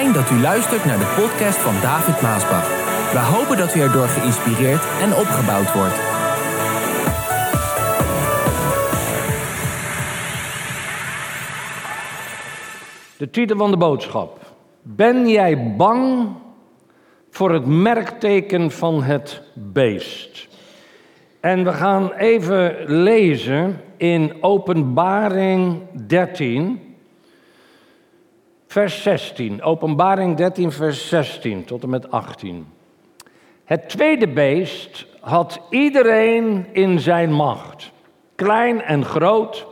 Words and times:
Dat 0.00 0.30
u 0.30 0.40
luistert 0.40 0.84
naar 0.84 0.98
de 0.98 1.14
podcast 1.20 1.58
van 1.58 1.80
David 1.80 2.20
Maasbach. 2.20 2.68
We 3.12 3.18
hopen 3.18 3.56
dat 3.56 3.74
u 3.74 3.80
erdoor 3.80 4.08
geïnspireerd 4.08 4.82
en 5.00 5.14
opgebouwd 5.14 5.72
wordt. 5.72 5.94
De 13.16 13.30
titel 13.30 13.56
van 13.56 13.70
de 13.70 13.76
boodschap. 13.76 14.54
Ben 14.82 15.28
jij 15.28 15.76
bang 15.76 16.28
voor 17.30 17.52
het 17.52 17.66
merkteken 17.66 18.70
van 18.70 19.02
het 19.02 19.42
beest? 19.54 20.48
En 21.40 21.64
we 21.64 21.72
gaan 21.72 22.12
even 22.12 22.74
lezen 22.86 23.80
in 23.96 24.32
Openbaring 24.40 25.82
13, 26.06 26.89
vers 28.70 29.02
16. 29.02 29.62
Openbaring 29.62 30.36
13, 30.36 30.72
vers 30.72 31.08
16 31.08 31.64
tot 31.64 31.82
en 31.82 31.88
met 31.88 32.10
18. 32.10 32.72
Het 33.64 33.88
tweede 33.88 34.28
beest 34.28 35.06
had 35.20 35.60
iedereen 35.70 36.66
in 36.72 37.00
zijn 37.00 37.32
macht, 37.32 37.90
klein 38.34 38.82
en 38.82 39.04
groot, 39.04 39.66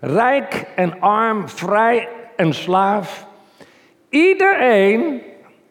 rijk 0.00 0.66
en 0.76 1.00
arm, 1.00 1.48
vrij 1.48 2.08
en 2.36 2.54
slaaf. 2.54 3.26
Iedereen, 4.08 5.22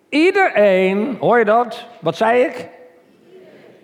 iedereen, 0.10 1.18
hoor 1.20 1.38
je 1.38 1.46
dat? 1.46 1.88
Wat 2.00 2.16
zei 2.16 2.42
ik? 2.42 2.70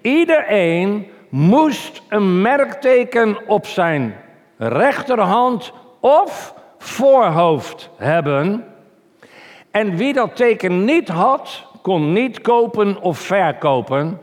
Iedereen 0.01 1.07
moest 1.29 2.01
een 2.09 2.41
merkteken 2.41 3.47
op 3.47 3.65
zijn 3.65 4.15
rechterhand 4.57 5.73
of 5.99 6.53
voorhoofd 6.77 7.89
hebben. 7.97 8.68
En 9.71 9.95
wie 9.95 10.13
dat 10.13 10.35
teken 10.35 10.85
niet 10.85 11.07
had, 11.07 11.65
kon 11.81 12.13
niet 12.13 12.41
kopen 12.41 13.01
of 13.01 13.19
verkopen. 13.19 14.19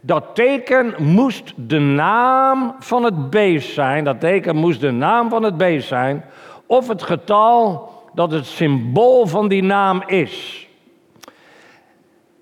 Dat 0.00 0.24
teken 0.34 0.94
moest 0.98 1.52
de 1.56 1.78
naam 1.78 2.74
van 2.78 3.04
het 3.04 3.30
beest 3.30 3.72
zijn. 3.72 4.04
Dat 4.04 4.20
teken 4.20 4.56
moest 4.56 4.80
de 4.80 4.90
naam 4.90 5.30
van 5.30 5.42
het 5.42 5.56
beest 5.56 5.88
zijn. 5.88 6.24
Of 6.66 6.88
het 6.88 7.02
getal 7.02 7.92
dat 8.14 8.30
het 8.30 8.46
symbool 8.46 9.26
van 9.26 9.48
die 9.48 9.62
naam 9.62 10.02
is. 10.06 10.66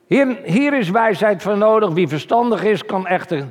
Hier, 0.07 0.39
hier 0.45 0.79
is 0.79 0.91
wijsheid 0.91 1.43
voor 1.43 1.57
nodig. 1.57 1.91
Wie 1.91 2.09
verstandig 2.09 2.65
is, 2.65 2.85
kan 2.85 3.07
echter 3.07 3.47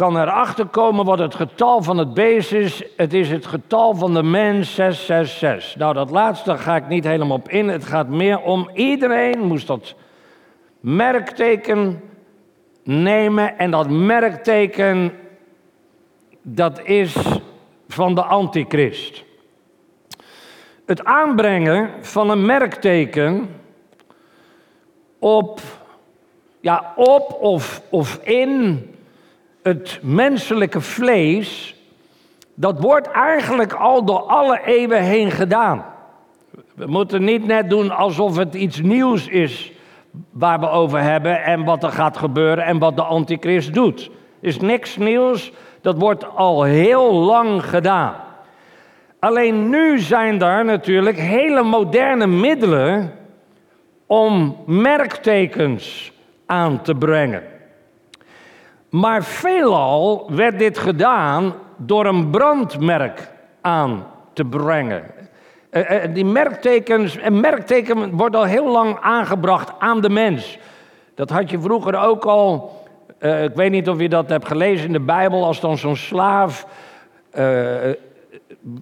kan 0.00 0.20
erachter 0.20 0.66
komen 0.66 1.04
wat 1.04 1.18
het 1.18 1.34
getal 1.34 1.82
van 1.82 1.98
het 1.98 2.14
beest 2.14 2.52
is. 2.52 2.82
Het 2.96 3.12
is 3.12 3.30
het 3.30 3.46
getal 3.46 3.94
van 3.94 4.14
de 4.14 4.22
mens 4.22 4.74
666. 4.74 5.76
Nou, 5.76 5.94
dat 5.94 6.10
laatste 6.10 6.56
ga 6.56 6.76
ik 6.76 6.88
niet 6.88 7.04
helemaal 7.04 7.36
op 7.36 7.48
in. 7.48 7.68
Het 7.68 7.84
gaat 7.84 8.08
meer 8.08 8.40
om 8.40 8.70
iedereen 8.74 9.40
moest 9.40 9.66
dat 9.66 9.94
merkteken 10.80 12.02
nemen. 12.82 13.58
En 13.58 13.70
dat 13.70 13.90
merkteken, 13.90 15.12
dat 16.42 16.80
is 16.84 17.16
van 17.88 18.14
de 18.14 18.22
antichrist. 18.22 19.24
Het 20.86 21.04
aanbrengen 21.04 21.90
van 22.00 22.30
een 22.30 22.46
merkteken 22.46 23.48
op, 25.18 25.60
ja, 26.60 26.92
op 26.96 27.36
of, 27.40 27.82
of 27.90 28.20
in 28.22 28.84
het 29.62 29.98
menselijke 30.02 30.80
vlees, 30.80 31.74
dat 32.54 32.80
wordt 32.80 33.10
eigenlijk 33.10 33.72
al 33.72 34.04
door 34.04 34.20
alle 34.20 34.60
eeuwen 34.64 35.02
heen 35.02 35.30
gedaan. 35.30 35.84
We 36.74 36.86
moeten 36.86 37.24
niet 37.24 37.46
net 37.46 37.70
doen 37.70 37.90
alsof 37.90 38.36
het 38.36 38.54
iets 38.54 38.80
nieuws 38.80 39.28
is 39.28 39.72
waar 40.30 40.60
we 40.60 40.68
over 40.68 41.00
hebben 41.00 41.42
en 41.42 41.64
wat 41.64 41.82
er 41.82 41.92
gaat 41.92 42.16
gebeuren 42.16 42.64
en 42.64 42.78
wat 42.78 42.96
de 42.96 43.02
antichrist 43.02 43.74
doet. 43.74 44.10
Is 44.40 44.60
niks 44.60 44.96
nieuws, 44.96 45.52
dat 45.80 45.98
wordt 45.98 46.36
al 46.36 46.62
heel 46.62 47.12
lang 47.12 47.64
gedaan. 47.64 48.14
Alleen 49.18 49.68
nu 49.68 49.98
zijn 49.98 50.42
er 50.42 50.64
natuurlijk 50.64 51.18
hele 51.18 51.62
moderne 51.62 52.26
middelen 52.26 53.12
om 54.06 54.56
merktekens 54.66 56.12
aan 56.46 56.82
te 56.82 56.94
brengen. 56.94 57.42
Maar 58.90 59.24
veelal 59.24 60.30
werd 60.32 60.58
dit 60.58 60.78
gedaan 60.78 61.54
door 61.76 62.06
een 62.06 62.30
brandmerk 62.30 63.30
aan 63.60 64.06
te 64.32 64.44
brengen. 64.44 65.02
Uh, 65.70 65.90
uh, 65.90 66.14
die 66.14 66.24
merktekens, 66.24 67.18
een 67.22 67.40
merkteken 67.40 68.16
wordt 68.16 68.36
al 68.36 68.44
heel 68.44 68.70
lang 68.70 68.98
aangebracht 69.00 69.72
aan 69.78 70.00
de 70.00 70.10
mens. 70.10 70.58
Dat 71.14 71.30
had 71.30 71.50
je 71.50 71.60
vroeger 71.60 71.98
ook 71.98 72.24
al. 72.24 72.78
Uh, 73.20 73.44
ik 73.44 73.54
weet 73.54 73.70
niet 73.70 73.88
of 73.88 74.00
je 74.00 74.08
dat 74.08 74.28
hebt 74.28 74.46
gelezen 74.46 74.86
in 74.86 74.92
de 74.92 75.00
Bijbel, 75.00 75.44
als 75.44 75.60
dan 75.60 75.78
zo'n 75.78 75.96
slaaf 75.96 76.66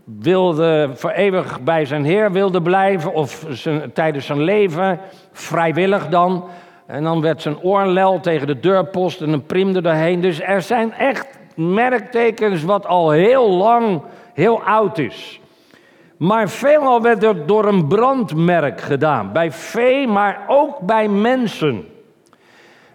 wilde 0.04 0.90
voor 0.94 1.10
eeuwig 1.10 1.60
bij 1.60 1.84
zijn 1.84 2.04
heer 2.04 2.32
wilde 2.32 2.62
blijven, 2.62 3.12
of 3.12 3.46
zijn, 3.48 3.92
tijdens 3.92 4.26
zijn 4.26 4.42
leven, 4.42 5.00
vrijwillig 5.32 6.08
dan. 6.08 6.44
En 6.88 7.02
dan 7.02 7.20
werd 7.20 7.42
zijn 7.42 7.60
oorlel 7.62 8.20
tegen 8.20 8.46
de 8.46 8.60
deurpost 8.60 9.20
en 9.20 9.32
een 9.32 9.46
priem 9.46 9.76
erheen. 9.76 10.20
Dus 10.20 10.40
er 10.40 10.62
zijn 10.62 10.92
echt 10.92 11.38
merktekens 11.54 12.62
wat 12.62 12.86
al 12.86 13.10
heel 13.10 13.50
lang 13.50 14.02
heel 14.34 14.62
oud 14.62 14.98
is. 14.98 15.40
Maar 16.16 16.48
veelal 16.48 17.02
werd 17.02 17.22
er 17.22 17.46
door 17.46 17.64
een 17.64 17.86
brandmerk 17.86 18.80
gedaan. 18.80 19.32
Bij 19.32 19.52
vee, 19.52 20.06
maar 20.06 20.44
ook 20.46 20.78
bij 20.78 21.08
mensen. 21.08 21.88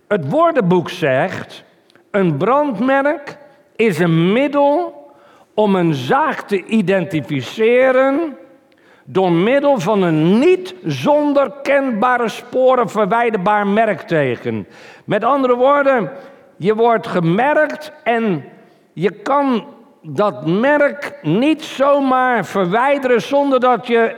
Het 0.08 0.30
woordenboek 0.30 0.90
zegt: 0.90 1.64
een 2.12 2.38
brandmerk 2.38 3.38
is 3.76 4.00
een 4.00 4.32
middel 4.32 4.94
om 5.54 5.76
een 5.76 5.94
zaak 5.94 6.42
te 6.42 6.66
identificeren 6.66 8.38
door 9.04 9.32
middel 9.32 9.80
van 9.80 10.02
een 10.02 10.40
niet 10.40 10.76
zonder 10.84 11.52
kenbare 11.62 12.30
sporen 12.30 12.90
verwijderbaar 12.90 13.68
merkteken. 13.68 14.68
Met 15.06 15.24
andere 15.24 15.56
woorden, 15.56 16.12
je 16.58 16.76
wordt 16.76 17.08
gemerkt 17.08 17.92
en 18.04 18.44
je 18.94 19.12
kan 19.12 19.66
dat 20.02 20.48
merk 20.48 21.20
niet 21.22 21.64
zomaar 21.64 22.46
verwijderen 22.46 23.22
zonder 23.22 23.60
dat 23.60 23.88
je 23.88 24.16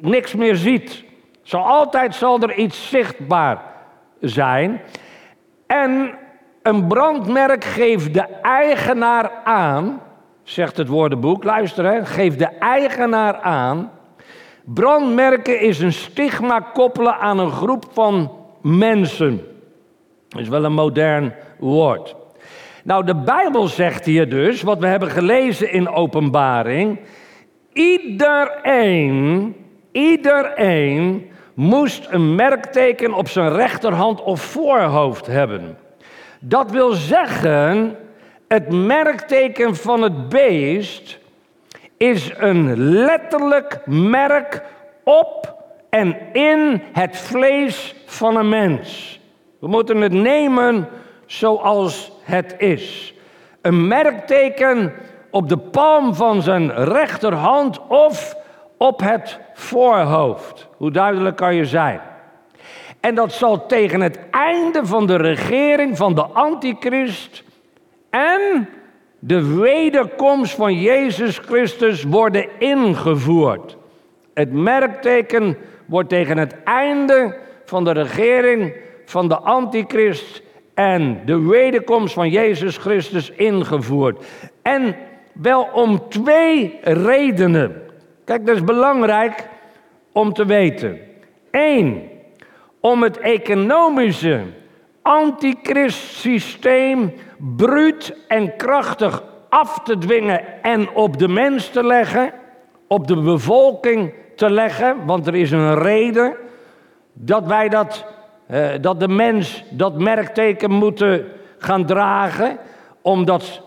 niks 0.00 0.34
meer 0.34 0.56
ziet. 0.56 1.04
Zo 1.42 1.58
altijd 1.58 2.14
zal 2.14 2.40
er 2.40 2.54
iets 2.54 2.88
zichtbaar 2.88 3.62
zijn. 4.20 4.80
En 5.66 6.10
een 6.62 6.86
brandmerk 6.86 7.64
geeft 7.64 8.14
de 8.14 8.26
eigenaar 8.42 9.30
aan 9.44 10.00
zegt 10.42 10.76
het 10.76 10.88
woordenboek. 10.88 11.44
Luister, 11.44 11.84
hè, 11.84 12.06
geef 12.06 12.36
de 12.36 12.48
eigenaar 12.58 13.40
aan. 13.40 13.90
Brandmerken 14.64 15.60
is 15.60 15.80
een 15.80 15.92
stigma 15.92 16.60
koppelen 16.60 17.18
aan 17.18 17.38
een 17.38 17.50
groep 17.50 17.84
van 17.92 18.30
mensen. 18.62 19.40
Dat 20.28 20.40
is 20.40 20.48
wel 20.48 20.64
een 20.64 20.72
modern 20.72 21.34
woord. 21.58 22.14
Nou, 22.84 23.04
de 23.04 23.14
Bijbel 23.14 23.66
zegt 23.66 24.04
hier 24.04 24.28
dus, 24.28 24.62
wat 24.62 24.78
we 24.78 24.86
hebben 24.86 25.10
gelezen 25.10 25.72
in 25.72 25.88
Openbaring. 25.88 27.00
Iedereen, 27.72 29.54
iedereen 29.92 31.30
moest 31.54 32.06
een 32.10 32.34
merkteken 32.34 33.12
op 33.12 33.28
zijn 33.28 33.52
rechterhand 33.52 34.22
of 34.22 34.40
voorhoofd 34.40 35.26
hebben. 35.26 35.78
Dat 36.40 36.70
wil 36.70 36.92
zeggen, 36.92 37.96
het 38.48 38.72
merkteken 38.72 39.76
van 39.76 40.02
het 40.02 40.28
beest 40.28 41.18
is 42.02 42.30
een 42.36 42.76
letterlijk 42.78 43.80
merk 43.86 44.62
op 45.04 45.54
en 45.90 46.16
in 46.32 46.82
het 46.92 47.16
vlees 47.16 47.94
van 48.06 48.36
een 48.36 48.48
mens. 48.48 49.20
We 49.58 49.68
moeten 49.68 50.00
het 50.00 50.12
nemen 50.12 50.88
zoals 51.26 52.12
het 52.22 52.54
is. 52.58 53.14
Een 53.60 53.86
merkteken 53.86 54.92
op 55.30 55.48
de 55.48 55.56
palm 55.56 56.14
van 56.14 56.42
zijn 56.42 56.74
rechterhand 56.74 57.86
of 57.86 58.36
op 58.76 59.00
het 59.00 59.38
voorhoofd. 59.54 60.68
Hoe 60.76 60.90
duidelijk 60.90 61.36
kan 61.36 61.54
je 61.54 61.64
zijn? 61.64 62.00
En 63.00 63.14
dat 63.14 63.32
zal 63.32 63.66
tegen 63.66 64.00
het 64.00 64.18
einde 64.30 64.86
van 64.86 65.06
de 65.06 65.16
regering 65.16 65.96
van 65.96 66.14
de 66.14 66.24
antichrist 66.24 67.42
en 68.10 68.68
de 69.24 69.54
wederkomst 69.54 70.54
van 70.54 70.74
Jezus 70.74 71.38
Christus 71.38 72.02
worden 72.02 72.46
ingevoerd. 72.58 73.76
Het 74.34 74.52
merkteken 74.52 75.56
wordt 75.86 76.08
tegen 76.08 76.38
het 76.38 76.62
einde 76.64 77.36
van 77.64 77.84
de 77.84 77.92
regering 77.92 78.74
van 79.04 79.28
de 79.28 79.38
antichrist 79.38 80.42
en 80.74 81.20
de 81.24 81.40
wederkomst 81.40 82.14
van 82.14 82.28
Jezus 82.28 82.76
Christus 82.76 83.30
ingevoerd. 83.30 84.24
En 84.62 84.96
wel 85.32 85.68
om 85.72 86.08
twee 86.08 86.78
redenen. 86.82 87.82
Kijk, 88.24 88.46
dat 88.46 88.54
is 88.54 88.64
belangrijk 88.64 89.48
om 90.12 90.32
te 90.32 90.46
weten. 90.46 90.98
Eén, 91.50 92.08
om 92.80 93.02
het 93.02 93.18
economische 93.18 94.40
antichristsysteem 95.02 97.12
bruut 97.56 98.16
en 98.28 98.56
krachtig 98.56 99.22
af 99.48 99.82
te 99.82 99.98
dwingen 99.98 100.62
en 100.62 100.90
op 100.90 101.18
de 101.18 101.28
mens 101.28 101.68
te 101.68 101.84
leggen, 101.84 102.32
op 102.86 103.06
de 103.06 103.20
bevolking 103.20 104.14
te 104.36 104.50
leggen, 104.50 105.06
want 105.06 105.26
er 105.26 105.34
is 105.34 105.50
een 105.50 105.78
reden 105.78 106.34
dat 107.12 107.46
wij 107.46 107.68
dat, 107.68 108.04
eh, 108.46 108.68
dat 108.80 109.00
de 109.00 109.08
mens 109.08 109.64
dat 109.70 109.98
merkteken 109.98 110.70
moeten 110.70 111.26
gaan 111.58 111.86
dragen, 111.86 112.58
omdat 113.02 113.60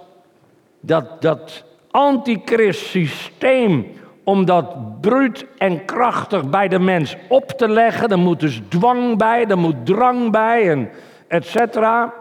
dat, 0.79 1.21
dat 1.21 1.63
antichrist 1.91 2.85
systeem, 2.85 3.87
om 4.23 4.45
dat 4.45 5.01
bruut 5.01 5.45
en 5.57 5.85
krachtig 5.85 6.49
bij 6.49 6.67
de 6.67 6.79
mens 6.79 7.15
op 7.27 7.49
te 7.49 7.69
leggen, 7.69 8.09
er 8.09 8.19
moet 8.19 8.39
dus 8.39 8.61
dwang 8.67 9.17
bij, 9.17 9.45
er 9.45 9.57
moet 9.57 9.85
drang 9.85 10.31
bij, 10.31 10.69
en 10.69 10.89
et 11.27 11.45
cetera. 11.45 12.13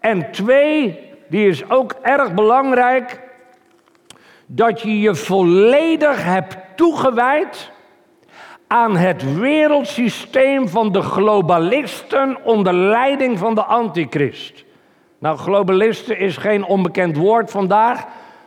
En 0.00 0.30
twee, 0.30 1.00
die 1.28 1.48
is 1.48 1.70
ook 1.70 1.94
erg 2.02 2.34
belangrijk, 2.34 3.20
dat 4.46 4.80
je 4.80 5.00
je 5.00 5.14
volledig 5.14 6.24
hebt 6.24 6.56
toegewijd 6.76 7.72
aan 8.66 8.96
het 8.96 9.38
wereldsysteem 9.38 10.68
van 10.68 10.92
de 10.92 11.02
globalisten 11.02 12.44
onder 12.44 12.74
leiding 12.74 13.38
van 13.38 13.54
de 13.54 13.64
antichrist. 13.64 14.64
Nou, 15.18 15.36
globalisten 15.36 16.18
is 16.18 16.36
geen 16.36 16.64
onbekend 16.64 17.16
woord 17.16 17.50
vandaag, 17.50 18.04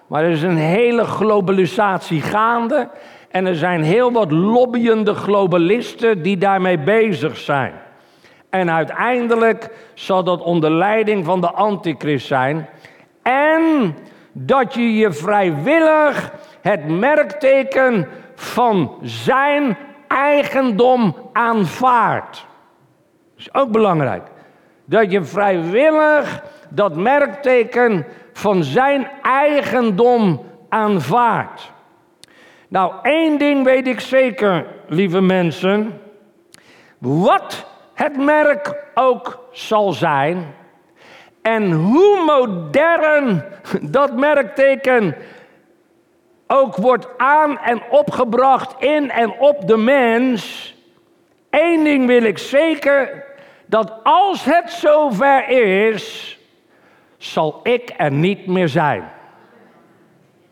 maar 0.08 0.24
er 0.24 0.30
is 0.30 0.42
een 0.42 0.58
hele 0.58 1.04
globalisatie 1.04 2.22
gaande 2.22 2.90
en 3.30 3.46
er 3.46 3.56
zijn 3.56 3.84
heel 3.84 4.12
wat 4.12 4.32
lobbyende 4.32 5.14
globalisten 5.14 6.22
die 6.22 6.38
daarmee 6.38 6.80
bezig 6.80 7.38
zijn. 7.38 7.74
En 8.50 8.72
uiteindelijk 8.72 9.70
zal 9.94 10.24
dat 10.24 10.42
onder 10.42 10.72
leiding 10.72 11.26
van 11.26 11.42
de 11.42 11.52
antichrist 11.52 12.28
zijn. 12.28 12.70
En 13.22 13.96
dat 14.32 14.74
je 14.74 14.94
je 14.94 15.12
vrijwillig 15.12 16.34
het 16.62 16.88
merkteken 16.88 18.08
van 18.36 18.98
zijn 19.02 19.78
eigendom 20.08 21.16
aanvaardt. 21.34 22.46
Dat 23.36 23.46
is 23.46 23.54
ook 23.54 23.72
belangrijk. 23.72 24.28
Dat 24.86 25.12
je 25.12 25.24
vrijwillig 25.24 26.44
dat 26.70 26.96
merkteken 26.96 28.06
van 28.34 28.64
zijn 28.64 29.08
eigendom 29.22 30.42
aanvaardt. 30.70 31.72
Nou, 32.68 32.94
één 33.02 33.38
ding 33.38 33.64
weet 33.64 33.88
ik 33.88 34.00
zeker, 34.00 34.66
lieve 34.88 35.22
mensen. 35.22 36.02
Wat 36.98 37.66
het 37.98 38.18
merk 38.18 38.76
ook 38.94 39.48
zal 39.52 39.92
zijn. 39.92 40.56
En 41.42 41.72
hoe 41.72 42.24
modern 42.26 43.44
dat 43.82 44.16
merkteken 44.16 45.16
ook 46.48 46.76
wordt 46.76 47.08
aan 47.18 47.60
en 47.60 47.82
opgebracht 47.90 48.76
in 48.84 49.12
en 49.12 49.32
op 49.40 49.68
de 49.68 49.78
mens. 49.78 50.76
Één 51.50 51.84
ding 51.84 52.08
wil 52.08 52.24
ik 52.24 52.38
zeker, 52.38 53.24
dat 53.66 53.94
als 54.04 54.44
het 54.44 54.72
zover 54.72 55.50
is, 55.50 56.38
zal 57.18 57.60
ik 57.64 57.94
er 57.98 58.12
niet 58.12 58.48
meer 58.48 58.70
zijn. 58.70 59.10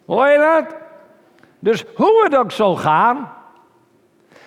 Hoor 0.05 0.27
je 0.27 0.37
dat? 0.37 0.75
Dus 1.59 1.85
hoe 1.95 2.23
het 2.23 2.35
ook 2.35 2.51
zal 2.51 2.75
gaan, 2.75 3.33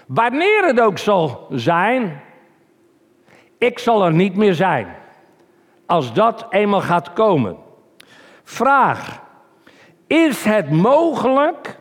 wanneer 0.06 0.64
het 0.64 0.80
ook 0.80 0.98
zal 0.98 1.46
zijn, 1.50 2.22
ik 3.58 3.78
zal 3.78 4.04
er 4.04 4.12
niet 4.12 4.36
meer 4.36 4.54
zijn. 4.54 4.96
Als 5.86 6.12
dat 6.12 6.46
eenmaal 6.50 6.80
gaat 6.80 7.12
komen. 7.12 7.56
Vraag. 8.44 9.22
Is 10.06 10.44
het 10.44 10.70
mogelijk 10.70 11.78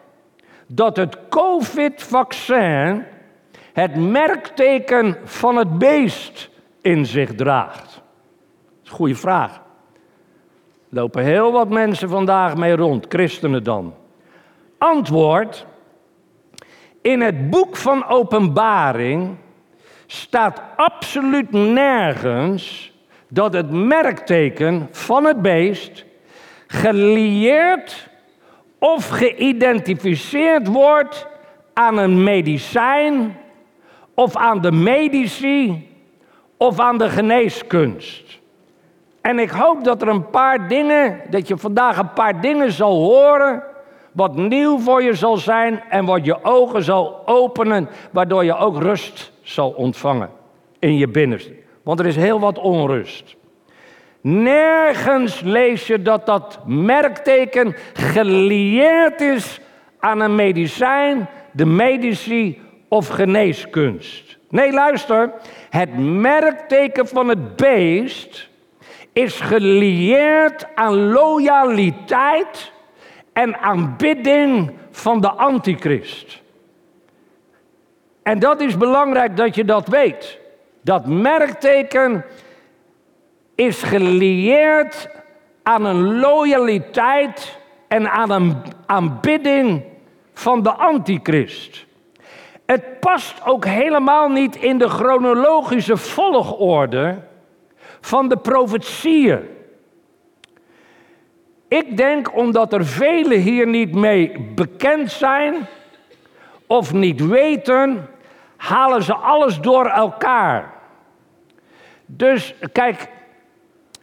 dat 0.68 0.98
het 0.98 1.18
COVID-vaccin 1.30 3.06
het 3.74 3.96
merkteken 3.96 5.18
van 5.24 5.56
het 5.56 5.78
beest 5.78 6.50
in 6.82 7.06
zich 7.06 7.36
draagt? 7.36 8.02
Goede 8.84 9.16
vraag. 9.16 9.62
Lopen 10.90 11.24
heel 11.24 11.52
wat 11.52 11.70
mensen 11.70 12.10
vandaag 12.10 12.56
mee 12.56 12.76
rond, 12.76 13.06
christenen 13.10 13.64
dan. 13.64 13.94
Antwoord. 14.78 15.66
In 17.02 17.22
het 17.22 17.50
boek 17.50 17.76
van 17.76 18.08
Openbaring 18.08 19.38
staat 20.08 20.62
absoluut 20.76 21.52
nergens 21.52 22.92
dat 23.30 23.54
het 23.54 23.72
merkteken 23.72 24.88
van 24.92 25.26
het 25.26 25.42
beest 25.42 26.06
gelieerd 26.68 28.10
of 28.80 29.08
geïdentificeerd 29.10 30.68
wordt 30.68 31.28
aan 31.74 31.98
een 31.98 32.24
medicijn 32.24 33.38
of 34.14 34.36
aan 34.36 34.62
de 34.62 34.72
medici 34.72 35.90
of 36.58 36.80
aan 36.80 36.98
de 36.98 37.10
geneeskunst. 37.10 38.40
En 39.22 39.40
ik 39.40 39.50
hoop 39.50 39.84
dat 39.84 40.02
er 40.02 40.08
een 40.08 40.30
paar 40.30 40.68
dingen, 40.68 41.22
dat 41.30 41.48
je 41.48 41.58
vandaag 41.58 41.98
een 41.98 42.14
paar 42.14 42.42
dingen 42.42 42.72
zal 42.72 42.96
horen, 42.96 43.64
wat 44.12 44.36
nieuw 44.36 44.80
voor 44.80 45.04
je 45.04 45.14
zal 45.14 45.38
zijn 45.38 45.84
en 45.90 46.06
wat 46.06 46.26
je 46.26 46.44
ogen 46.44 46.84
zal 46.84 47.22
openen, 47.26 47.90
waardoor 48.12 48.44
je 48.44 48.56
ook 48.56 48.82
rust 48.82 49.32
zal 49.48 49.70
ontvangen 49.70 50.30
in 50.80 50.98
je 50.98 51.08
binnenste. 51.08 51.54
Want 51.84 52.00
er 52.00 52.06
is 52.06 52.16
heel 52.16 52.40
wat 52.40 52.60
onrust. 52.60 53.36
Nergens 54.22 55.42
lees 55.42 55.88
je 55.88 56.02
dat 56.02 56.26
dat 56.26 56.60
merkteken 56.66 57.76
gelieerd 57.94 59.22
is 59.22 59.60
aan 60.00 60.20
een 60.20 60.36
medicijn, 60.36 61.30
de 61.52 61.66
medici 61.66 62.62
of 62.88 63.08
geneeskunst. 63.08 64.38
Nee, 64.50 64.74
luister. 64.74 65.34
Het 65.70 65.98
merkteken 65.98 67.08
van 67.08 67.28
het 67.28 67.56
beest 67.56 68.50
is 69.14 69.40
gelieerd 69.40 70.68
aan 70.76 71.12
loyaliteit 71.12 72.72
en 73.34 73.58
aanbidding 73.58 74.72
van 74.92 75.22
de 75.22 75.32
antichrist. 75.32 76.42
En 78.28 78.40
dat 78.40 78.62
is 78.62 78.78
belangrijk 78.78 79.38
dat 79.38 79.56
je 79.56 79.66
dat 79.66 79.88
weet. 79.88 80.40
Dat 80.82 81.06
merkteken 81.06 82.26
is 83.56 83.84
gelieerd 83.84 85.10
aan 85.64 85.86
een 85.86 86.20
loyaliteit 86.20 87.60
en 87.88 88.10
aan 88.12 88.30
een 88.30 88.56
aanbidding 88.86 89.84
van 90.34 90.64
de 90.64 90.72
antichrist. 90.72 91.86
Het 92.66 93.00
past 93.00 93.46
ook 93.46 93.66
helemaal 93.66 94.30
niet 94.30 94.56
in 94.56 94.78
de 94.78 94.90
chronologische 94.90 95.98
volgorde 95.98 97.18
van 98.02 98.30
de 98.30 98.38
profetieën. 98.38 99.40
Ik 101.68 101.98
denk 101.98 102.36
omdat 102.36 102.74
er 102.74 102.86
velen 102.86 103.40
hier 103.40 103.68
niet 103.68 103.96
mee 103.96 104.52
bekend 104.56 105.12
zijn 105.12 105.56
of 106.66 106.94
niet 106.94 107.28
weten, 107.28 108.08
halen 108.68 109.04
ze 109.04 109.14
alles 109.14 109.60
door 109.60 109.86
elkaar. 109.86 110.74
Dus 112.06 112.56
kijk, 112.72 113.08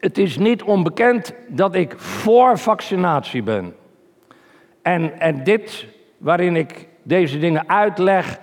het 0.00 0.18
is 0.18 0.38
niet 0.38 0.62
onbekend 0.62 1.34
dat 1.48 1.74
ik 1.74 1.94
voor 1.96 2.58
vaccinatie 2.58 3.42
ben. 3.42 3.76
En, 4.82 5.20
en 5.20 5.44
dit, 5.44 5.86
waarin 6.18 6.56
ik 6.56 6.88
deze 7.02 7.38
dingen 7.38 7.68
uitleg, 7.68 8.38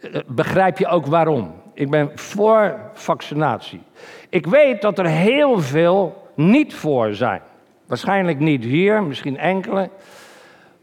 eh, 0.00 0.20
begrijp 0.26 0.78
je 0.78 0.86
ook 0.86 1.06
waarom. 1.06 1.54
Ik 1.74 1.90
ben 1.90 2.10
voor 2.14 2.78
vaccinatie. 2.92 3.80
Ik 4.28 4.46
weet 4.46 4.82
dat 4.82 4.98
er 4.98 5.06
heel 5.06 5.60
veel 5.60 6.30
niet 6.34 6.74
voor 6.74 7.14
zijn. 7.14 7.40
Waarschijnlijk 7.86 8.38
niet 8.38 8.64
hier, 8.64 9.02
misschien 9.02 9.38
enkele, 9.38 9.90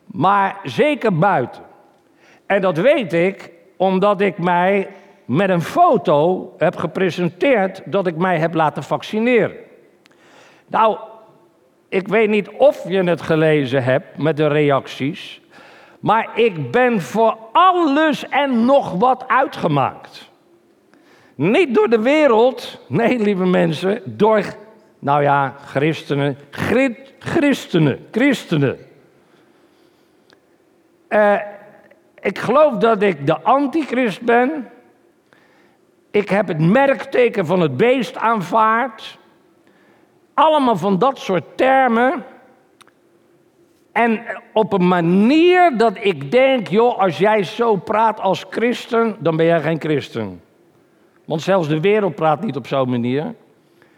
maar 0.06 0.60
zeker 0.64 1.18
buiten. 1.18 1.64
En 2.46 2.62
dat 2.62 2.78
weet 2.78 3.14
ik 3.14 3.52
omdat 3.82 4.22
ik 4.22 4.38
mij 4.38 4.88
met 5.26 5.50
een 5.50 5.62
foto 5.62 6.54
heb 6.58 6.76
gepresenteerd 6.76 7.82
dat 7.86 8.08
ik 8.08 8.16
mij 8.16 8.38
heb 8.38 8.54
laten 8.54 8.84
vaccineren. 8.84 9.56
Nou, 10.68 10.98
ik 11.90 12.08
weet 12.08 12.30
niet 12.30 12.50
of 12.50 12.90
je 12.90 13.04
het 13.04 13.22
gelezen 13.22 13.84
hebt 13.84 14.18
met 14.18 14.38
de 14.38 14.48
reacties, 14.48 15.42
maar 16.00 16.30
ik 16.36 16.72
ben 16.72 17.02
voor 17.02 17.38
alles 17.52 18.30
en 18.30 18.66
nog 18.66 18.92
wat 18.92 19.24
uitgemaakt. 19.28 20.30
Niet 21.36 21.76
door 21.76 21.90
de 21.90 22.02
wereld, 22.02 22.82
nee 22.88 23.20
lieve 23.20 23.46
mensen, 23.46 24.02
door, 24.06 24.44
nou 25.00 25.24
ja, 25.24 25.56
christenen, 25.66 26.38
christenen, 27.20 28.08
christenen. 28.12 28.78
Uh, 31.10 31.36
ik 32.22 32.40
geloof 32.40 32.78
dat 32.78 33.02
ik 33.02 33.26
de 33.26 33.42
antichrist 33.42 34.22
ben 34.22 34.70
Ik 36.12 36.30
heb 36.30 36.48
het 36.48 36.60
merkteken 36.60 37.46
van 37.46 37.60
het 37.60 37.78
beest 37.78 38.18
aanvaard. 38.18 39.20
Allemaal 40.34 40.78
van 40.78 40.98
dat 40.98 41.18
soort 41.20 41.58
termen. 41.58 42.24
En 43.92 44.22
op 44.54 44.74
een 44.74 44.88
manier 44.88 45.78
dat 45.78 45.94
ik 46.00 46.32
denk, 46.32 46.68
joh, 46.68 47.00
als 47.00 47.18
jij 47.18 47.44
zo 47.44 47.76
praat 47.76 48.20
als 48.20 48.46
christen, 48.50 49.16
dan 49.20 49.36
ben 49.36 49.46
jij 49.46 49.62
geen 49.62 49.80
christen. 49.80 50.42
Want 51.26 51.42
zelfs 51.42 51.68
de 51.68 51.80
wereld 51.80 52.16
praat 52.16 52.44
niet 52.44 52.56
op 52.56 52.68
zo'n 52.68 52.90
manier. 52.90 53.36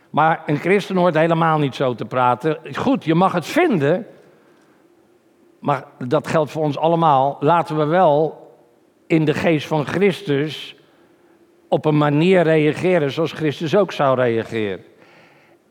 Maar 0.09 0.43
een 0.45 0.57
christen 0.57 0.95
hoort 0.95 1.15
helemaal 1.15 1.57
niet 1.57 1.75
zo 1.75 1.95
te 1.95 2.05
praten. 2.05 2.57
Goed, 2.73 3.03
je 3.03 3.15
mag 3.15 3.31
het 3.31 3.45
vinden. 3.45 4.07
Maar 5.63 5.83
dat 6.07 6.27
geldt 6.27 6.51
voor 6.51 6.63
ons 6.63 6.77
allemaal. 6.77 7.37
Laten 7.39 7.77
we 7.77 7.85
wel 7.85 8.47
in 9.07 9.25
de 9.25 9.33
geest 9.33 9.67
van 9.67 9.85
Christus 9.85 10.75
op 11.67 11.85
een 11.85 11.97
manier 11.97 12.41
reageren 12.41 13.11
zoals 13.11 13.31
Christus 13.31 13.75
ook 13.75 13.91
zou 13.91 14.15
reageren. 14.15 14.83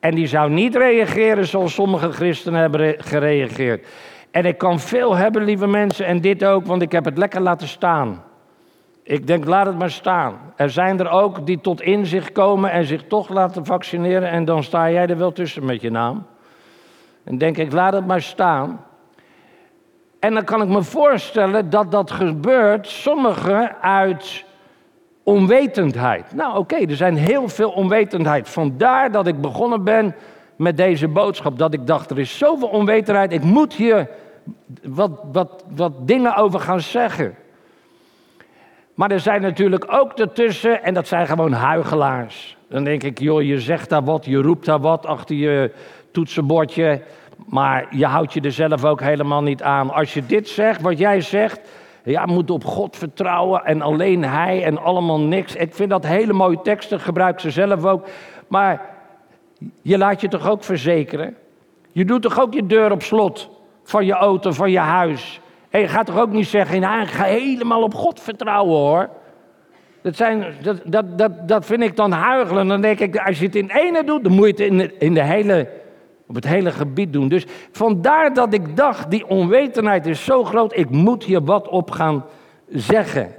En 0.00 0.14
die 0.14 0.26
zou 0.26 0.50
niet 0.50 0.76
reageren 0.76 1.46
zoals 1.46 1.74
sommige 1.74 2.12
christenen 2.12 2.60
hebben 2.60 2.94
gereageerd. 2.98 3.86
En 4.30 4.44
ik 4.44 4.58
kan 4.58 4.80
veel 4.80 5.16
hebben, 5.16 5.44
lieve 5.44 5.66
mensen, 5.66 6.06
en 6.06 6.20
dit 6.20 6.44
ook, 6.44 6.66
want 6.66 6.82
ik 6.82 6.92
heb 6.92 7.04
het 7.04 7.18
lekker 7.18 7.40
laten 7.40 7.68
staan. 7.68 8.24
Ik 9.02 9.26
denk, 9.26 9.44
laat 9.44 9.66
het 9.66 9.78
maar 9.78 9.90
staan. 9.90 10.38
Er 10.56 10.70
zijn 10.70 11.00
er 11.00 11.10
ook 11.10 11.46
die 11.46 11.60
tot 11.60 11.80
inzicht 11.80 12.32
komen 12.32 12.70
en 12.70 12.84
zich 12.84 13.04
toch 13.06 13.28
laten 13.28 13.66
vaccineren 13.66 14.30
en 14.30 14.44
dan 14.44 14.62
sta 14.62 14.90
jij 14.90 15.06
er 15.06 15.18
wel 15.18 15.32
tussen 15.32 15.64
met 15.64 15.80
je 15.80 15.90
naam. 15.90 16.26
En 17.24 17.38
denk 17.38 17.56
ik, 17.56 17.72
laat 17.72 17.92
het 17.92 18.06
maar 18.06 18.22
staan. 18.22 18.84
En 20.22 20.34
dan 20.34 20.44
kan 20.44 20.62
ik 20.62 20.68
me 20.68 20.82
voorstellen 20.82 21.70
dat 21.70 21.90
dat 21.90 22.10
gebeurt, 22.10 22.86
sommigen 22.86 23.76
uit 23.80 24.44
onwetendheid. 25.22 26.34
Nou 26.34 26.58
oké, 26.58 26.76
er 26.76 26.96
zijn 26.96 27.16
heel 27.16 27.48
veel 27.48 27.70
onwetendheid. 27.70 28.48
Vandaar 28.48 29.12
dat 29.12 29.26
ik 29.26 29.40
begonnen 29.40 29.84
ben 29.84 30.14
met 30.56 30.76
deze 30.76 31.08
boodschap. 31.08 31.58
Dat 31.58 31.74
ik 31.74 31.86
dacht, 31.86 32.10
er 32.10 32.18
is 32.18 32.38
zoveel 32.38 32.68
onwetendheid, 32.68 33.32
ik 33.32 33.42
moet 33.42 33.74
hier 33.74 34.08
wat, 34.82 35.10
wat, 35.32 35.64
wat 35.74 35.92
dingen 36.08 36.36
over 36.36 36.60
gaan 36.60 36.80
zeggen. 36.80 37.34
Maar 38.94 39.10
er 39.10 39.20
zijn 39.20 39.42
natuurlijk 39.42 39.84
ook 39.88 40.12
ertussen, 40.12 40.82
en 40.82 40.94
dat 40.94 41.08
zijn 41.08 41.26
gewoon 41.26 41.52
huigelaars. 41.52 42.56
Dan 42.68 42.84
denk 42.84 43.02
ik, 43.02 43.18
joh, 43.18 43.42
je 43.42 43.60
zegt 43.60 43.88
daar 43.88 44.04
wat, 44.04 44.24
je 44.24 44.42
roept 44.42 44.64
daar 44.64 44.80
wat 44.80 45.06
achter 45.06 45.36
je 45.36 45.72
toetsenbordje. 46.10 47.02
Maar 47.46 47.86
je 47.90 48.06
houdt 48.06 48.32
je 48.32 48.40
er 48.40 48.52
zelf 48.52 48.84
ook 48.84 49.00
helemaal 49.00 49.42
niet 49.42 49.62
aan. 49.62 49.90
Als 49.90 50.14
je 50.14 50.26
dit 50.26 50.48
zegt, 50.48 50.80
wat 50.80 50.98
jij 50.98 51.20
zegt, 51.20 51.60
ja, 52.04 52.26
moet 52.26 52.50
op 52.50 52.64
God 52.64 52.96
vertrouwen 52.96 53.64
en 53.64 53.82
alleen 53.82 54.24
Hij 54.24 54.64
en 54.64 54.78
allemaal 54.78 55.20
niks. 55.20 55.54
Ik 55.54 55.74
vind 55.74 55.90
dat 55.90 56.06
hele 56.06 56.32
mooie 56.32 56.62
teksten, 56.62 57.00
gebruik 57.00 57.40
ze 57.40 57.50
zelf 57.50 57.84
ook. 57.84 58.06
Maar 58.48 58.80
je 59.82 59.98
laat 59.98 60.20
je 60.20 60.28
toch 60.28 60.48
ook 60.48 60.64
verzekeren? 60.64 61.36
Je 61.92 62.04
doet 62.04 62.22
toch 62.22 62.40
ook 62.40 62.54
je 62.54 62.66
deur 62.66 62.92
op 62.92 63.02
slot 63.02 63.50
van 63.82 64.06
je 64.06 64.12
auto, 64.12 64.50
van 64.50 64.70
je 64.70 64.78
huis? 64.78 65.40
En 65.70 65.80
je 65.80 65.88
gaat 65.88 66.06
toch 66.06 66.18
ook 66.18 66.32
niet 66.32 66.46
zeggen, 66.46 66.80
nou, 66.80 67.02
ik 67.02 67.08
ga 67.08 67.24
helemaal 67.24 67.82
op 67.82 67.94
God 67.94 68.20
vertrouwen 68.20 68.76
hoor. 68.76 69.08
Dat, 70.02 70.16
zijn, 70.16 70.44
dat, 70.62 70.80
dat, 70.84 71.18
dat, 71.18 71.48
dat 71.48 71.66
vind 71.66 71.82
ik 71.82 71.96
dan 71.96 72.12
huigelen. 72.12 72.68
Dan 72.68 72.80
denk 72.80 72.98
ik, 72.98 73.16
als 73.16 73.38
je 73.38 73.46
het 73.46 73.56
in 73.56 73.70
ene 73.70 74.04
doet, 74.04 74.24
dan 74.24 74.32
moet 74.32 74.46
je 74.46 74.64
het 74.64 74.72
in 74.72 75.00
in 75.00 75.14
de 75.14 75.22
hele, 75.22 75.68
op 76.26 76.34
het 76.34 76.46
hele 76.46 76.70
gebied 76.70 77.12
doen. 77.12 77.28
Dus 77.28 77.46
vandaar 77.72 78.34
dat 78.34 78.54
ik 78.54 78.76
dacht, 78.76 79.10
die 79.10 79.26
onwetendheid 79.26 80.06
is 80.06 80.24
zo 80.24 80.44
groot, 80.44 80.76
ik 80.76 80.90
moet 80.90 81.24
hier 81.24 81.44
wat 81.44 81.68
op 81.68 81.90
gaan 81.90 82.24
zeggen. 82.68 83.34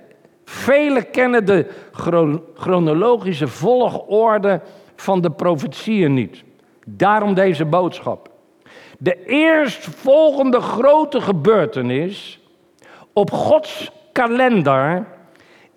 Velen 0.45 1.09
kennen 1.09 1.45
de 1.45 1.67
chronologische 2.53 3.47
volgorde 3.47 4.61
van 4.95 5.21
de 5.21 5.31
profetieën 5.31 6.13
niet. 6.13 6.43
Daarom 6.85 7.33
deze 7.33 7.65
boodschap. 7.65 8.29
De 8.97 9.25
eerstvolgende 9.25 10.59
grote 10.59 11.21
gebeurtenis 11.21 12.39
op 13.13 13.31
Gods 13.31 13.91
kalender 14.11 15.05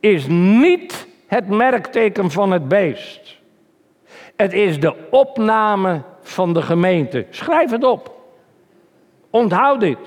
is 0.00 0.26
niet 0.28 1.06
het 1.26 1.48
merkteken 1.48 2.30
van 2.30 2.50
het 2.50 2.68
beest. 2.68 3.36
Het 4.36 4.52
is 4.52 4.80
de 4.80 4.94
opname 5.10 6.02
van 6.28 6.52
de 6.52 6.62
gemeente. 6.62 7.26
Schrijf 7.30 7.71
het 7.71 7.85
op. 7.85 8.14
Onthoud 9.30 9.80
dit. 9.80 9.99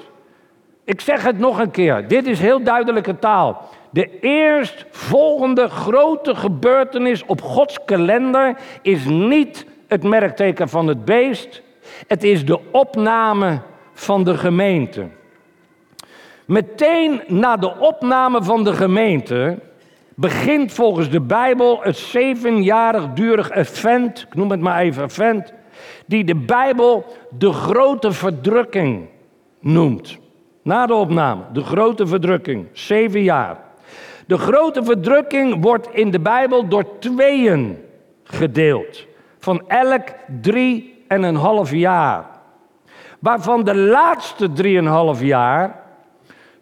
Ik 0.84 1.02
zeg 1.02 1.24
het 1.24 1.40
nog 1.40 1.60
een 1.60 1.72
keer. 1.72 2.08
Dit 2.08 2.28
is 2.28 2.40
heel 2.40 2.64
duidelijke 2.64 3.20
taal. 3.20 3.70
De 3.90 4.20
eerstvolgende 4.20 5.70
grote 5.70 6.36
gebeurtenis 6.36 7.26
op 7.26 7.42
Gods 7.42 7.78
kalender 7.86 8.58
is 8.82 9.06
niet 9.06 9.66
het 9.88 10.04
merkteken 10.04 10.70
van 10.70 10.88
het 10.88 11.06
beest. 11.06 11.62
Het 12.08 12.24
is 12.24 12.46
de 12.46 12.60
opname 12.72 13.62
van 13.94 14.24
de 14.24 14.38
gemeente. 14.38 15.08
Meteen 16.46 17.22
na 17.28 17.58
de 17.58 17.78
opname 17.80 18.44
van 18.44 18.64
de 18.64 18.74
gemeente 18.74 19.60
begint 20.16 20.74
volgens 20.74 21.10
de 21.10 21.22
Bijbel 21.22 21.80
het 21.82 21.98
zevenjarig 21.98 23.08
durig 23.14 23.52
event, 23.52 24.26
ik 24.28 24.36
noem 24.36 24.52
het 24.52 24.60
maar 24.60 24.80
even 24.80 25.04
event, 25.04 25.54
die 26.06 26.24
de 26.24 26.36
Bijbel 26.36 27.06
de 27.38 27.54
grote 27.54 28.12
verdrukking 28.12 29.08
noemt. 29.60 30.18
Na 30.62 30.86
de 30.86 30.94
opname, 30.94 31.44
de 31.54 31.64
grote 31.64 32.08
verdrukking, 32.08 32.68
zeven 32.72 33.24
jaar. 33.24 33.58
De 34.28 34.38
grote 34.38 34.84
verdrukking 34.84 35.62
wordt 35.64 35.90
in 35.92 36.12
de 36.12 36.20
Bijbel 36.20 36.68
door 36.68 37.00
tweeën 37.00 37.78
gedeeld. 38.24 39.06
Van 39.40 39.64
elk 39.68 40.08
drie 40.42 41.04
en 41.08 41.24
een 41.24 41.36
half 41.36 41.72
jaar. 41.72 42.26
Waarvan 43.20 43.64
de 43.64 43.76
laatste 43.76 44.52
drieënhalf 44.52 45.22
jaar 45.22 45.84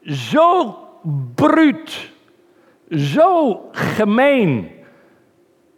zo 0.04 0.76
bruut, 1.36 2.12
zo 2.90 3.62
gemeen 3.72 4.70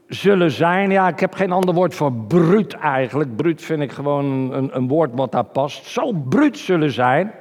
zullen 0.10 0.52
zijn. 0.52 0.92
Ja, 0.92 1.08
ik 1.08 1.20
heb 1.20 1.34
geen 1.34 1.52
ander 1.52 1.74
woord 1.74 1.96
voor 1.96 2.14
bruut 2.14 2.74
eigenlijk. 2.74 3.36
Bruut 3.36 3.62
vind 3.62 3.82
ik 3.82 3.92
gewoon 3.92 4.54
een, 4.54 4.76
een 4.76 4.88
woord 4.88 5.12
wat 5.14 5.32
daar 5.32 5.44
past. 5.44 5.86
Zo 5.86 6.12
bruut 6.12 6.58
zullen 6.58 6.92
zijn. 6.92 7.32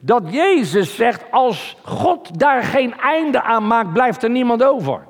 Dat 0.00 0.22
Jezus 0.30 0.96
zegt, 0.96 1.24
als 1.30 1.76
God 1.82 2.38
daar 2.38 2.62
geen 2.62 2.94
einde 2.94 3.42
aan 3.42 3.66
maakt, 3.66 3.92
blijft 3.92 4.22
er 4.22 4.30
niemand 4.30 4.64
over. 4.64 5.00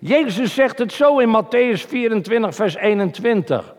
Jezus 0.00 0.54
zegt 0.54 0.78
het 0.78 0.92
zo 0.92 1.18
in 1.18 1.28
Matthäus 1.28 1.88
24, 1.88 2.54
vers 2.54 2.74
21. 2.76 3.74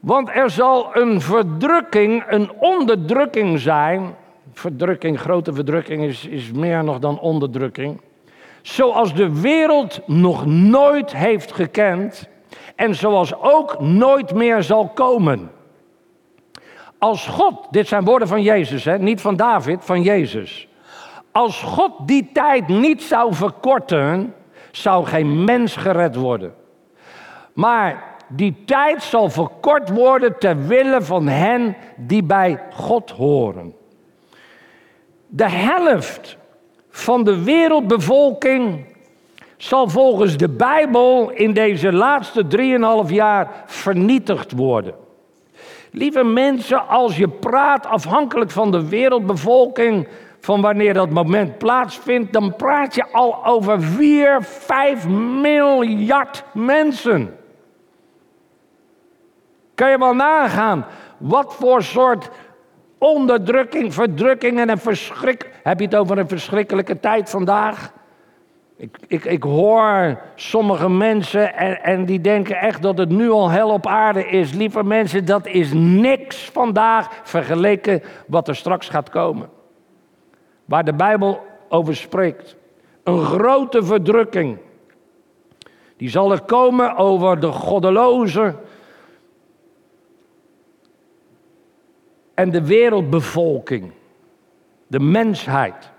Want 0.00 0.28
er 0.28 0.50
zal 0.50 0.96
een 0.96 1.20
verdrukking, 1.20 2.24
een 2.26 2.52
onderdrukking 2.58 3.60
zijn. 3.60 4.14
Verdrukking, 4.52 5.20
grote 5.20 5.52
verdrukking 5.52 6.04
is, 6.04 6.26
is 6.26 6.52
meer 6.52 6.84
nog 6.84 6.98
dan 6.98 7.20
onderdrukking. 7.20 8.00
Zoals 8.62 9.14
de 9.14 9.40
wereld 9.40 10.00
nog 10.06 10.46
nooit 10.46 11.16
heeft 11.16 11.52
gekend. 11.52 12.28
En 12.76 12.94
zoals 12.94 13.34
ook 13.40 13.80
nooit 13.80 14.34
meer 14.34 14.62
zal 14.62 14.88
komen. 14.88 15.50
Als 16.98 17.26
God, 17.26 17.66
dit 17.70 17.88
zijn 17.88 18.04
woorden 18.04 18.28
van 18.28 18.42
Jezus, 18.42 18.84
hè, 18.84 18.98
niet 18.98 19.20
van 19.20 19.36
David, 19.36 19.84
van 19.84 20.02
Jezus. 20.02 20.68
Als 21.32 21.62
God 21.62 21.92
die 22.06 22.30
tijd 22.32 22.68
niet 22.68 23.02
zou 23.02 23.34
verkorten, 23.34 24.34
zou 24.70 25.06
geen 25.06 25.44
mens 25.44 25.76
gered 25.76 26.16
worden. 26.16 26.54
Maar 27.52 28.04
die 28.28 28.62
tijd 28.64 29.02
zal 29.02 29.30
verkort 29.30 29.90
worden 29.90 30.38
ter 30.38 30.66
wille 30.66 31.02
van 31.02 31.28
hen 31.28 31.76
die 31.96 32.22
bij 32.22 32.60
God 32.72 33.10
horen. 33.10 33.74
De 35.26 35.50
helft 35.50 36.36
van 36.92 37.24
de 37.24 37.42
wereldbevolking 37.42 38.84
zal 39.56 39.88
volgens 39.88 40.36
de 40.36 40.48
Bijbel 40.48 41.30
in 41.30 41.52
deze 41.52 41.92
laatste 41.92 42.44
3,5 43.06 43.12
jaar 43.12 43.64
vernietigd 43.66 44.52
worden. 44.52 44.94
Lieve 45.90 46.24
mensen, 46.24 46.88
als 46.88 47.16
je 47.16 47.28
praat 47.28 47.86
afhankelijk 47.86 48.50
van 48.50 48.70
de 48.70 48.88
wereldbevolking, 48.88 50.08
van 50.40 50.60
wanneer 50.60 50.94
dat 50.94 51.10
moment 51.10 51.58
plaatsvindt, 51.58 52.32
dan 52.32 52.56
praat 52.56 52.94
je 52.94 53.04
al 53.12 53.44
over 53.46 53.82
4, 53.82 54.42
5 54.42 55.08
miljard 55.08 56.44
mensen. 56.52 57.36
Kan 59.74 59.90
je 59.90 59.98
wel 59.98 60.14
nagaan 60.14 60.86
wat 61.18 61.54
voor 61.54 61.82
soort 61.82 62.30
onderdrukking, 63.02 63.94
verdrukking 63.94 64.58
en 64.58 64.68
een 64.68 64.78
verschrik. 64.78 65.50
Heb 65.62 65.78
je 65.78 65.84
het 65.84 65.94
over 65.94 66.18
een 66.18 66.28
verschrikkelijke 66.28 67.00
tijd 67.00 67.30
vandaag? 67.30 67.92
Ik, 68.76 68.96
ik, 69.06 69.24
ik 69.24 69.42
hoor 69.42 70.20
sommige 70.34 70.88
mensen 70.88 71.54
en, 71.54 71.82
en 71.82 72.04
die 72.04 72.20
denken 72.20 72.56
echt 72.56 72.82
dat 72.82 72.98
het 72.98 73.08
nu 73.08 73.30
al 73.30 73.50
hel 73.50 73.70
op 73.70 73.86
aarde 73.86 74.26
is. 74.26 74.52
Lieve 74.52 74.84
mensen, 74.84 75.24
dat 75.24 75.46
is 75.46 75.72
niks 75.72 76.50
vandaag 76.50 77.20
vergeleken 77.22 78.02
wat 78.26 78.48
er 78.48 78.56
straks 78.56 78.88
gaat 78.88 79.10
komen. 79.10 79.48
Waar 80.64 80.84
de 80.84 80.94
Bijbel 80.94 81.40
over 81.68 81.96
spreekt. 81.96 82.56
Een 83.04 83.24
grote 83.24 83.82
verdrukking. 83.82 84.58
Die 85.96 86.10
zal 86.10 86.32
er 86.32 86.42
komen 86.42 86.96
over 86.96 87.40
de 87.40 87.52
goddeloze 87.52 88.54
en 92.42 92.50
de 92.50 92.66
wereldbevolking, 92.66 93.92
de 94.86 95.00
mensheid. 95.00 95.90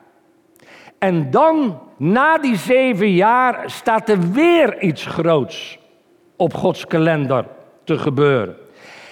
En 0.98 1.32
dan, 1.32 1.80
na 1.98 2.38
die 2.38 2.56
zeven 2.56 3.12
jaar, 3.12 3.64
staat 3.66 4.10
er 4.10 4.32
weer 4.32 4.82
iets 4.82 5.06
groots 5.06 5.80
op 6.36 6.54
Gods 6.54 6.88
kalender 6.88 7.46
te 7.84 7.98
gebeuren. 7.98 8.56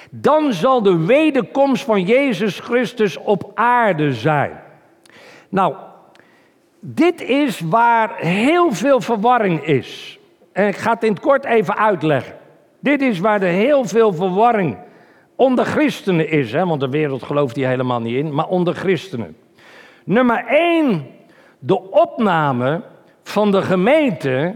Dan 0.10 0.54
zal 0.54 0.82
de 0.82 1.06
wederkomst 1.06 1.84
van 1.84 2.04
Jezus 2.04 2.60
Christus 2.60 3.18
op 3.18 3.52
aarde 3.54 4.14
zijn. 4.14 4.60
Nou, 5.50 5.76
dit 6.80 7.22
is 7.22 7.60
waar 7.60 8.16
heel 8.18 8.72
veel 8.72 9.02
verwarring 9.02 9.66
is. 9.66 10.20
En 10.52 10.68
ik 10.68 10.76
ga 10.76 10.94
het 10.94 11.04
in 11.04 11.12
het 11.12 11.22
kort 11.22 11.46
even 11.46 11.78
uitleggen. 11.78 12.36
Dit 12.80 13.02
is 13.02 13.20
waar 13.20 13.42
er 13.42 13.54
heel 13.54 13.86
veel 13.86 14.14
verwarring 14.14 14.78
onder 15.42 15.66
christenen 15.66 16.30
is, 16.30 16.52
hè, 16.52 16.66
want 16.66 16.80
de 16.80 16.90
wereld 16.90 17.24
gelooft 17.24 17.56
hier 17.56 17.68
helemaal 17.68 18.02
niet 18.02 18.16
in, 18.16 18.34
maar 18.34 18.48
onder 18.48 18.76
christenen. 18.76 19.38
Nummer 20.06 20.46
1, 20.48 21.06
de 21.60 21.82
opname 21.90 22.82
van 23.24 23.52
de 23.52 23.62
gemeente 23.62 24.56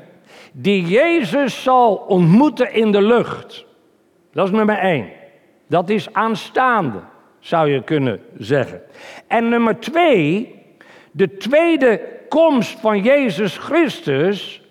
die 0.51 0.85
Jezus 0.85 1.63
zal 1.63 1.95
ontmoeten 1.95 2.73
in 2.73 2.91
de 2.91 3.01
lucht. 3.01 3.65
Dat 4.33 4.45
is 4.45 4.51
nummer 4.51 4.77
1. 4.77 5.09
Dat 5.67 5.89
is 5.89 6.13
aanstaande, 6.13 6.99
zou 7.39 7.69
je 7.69 7.83
kunnen 7.83 8.19
zeggen. 8.37 8.81
En 9.27 9.49
nummer 9.49 9.79
2, 9.79 10.55
de 11.11 11.37
tweede 11.37 12.01
komst 12.29 12.79
van 12.79 13.01
Jezus 13.01 13.57
Christus 13.57 14.61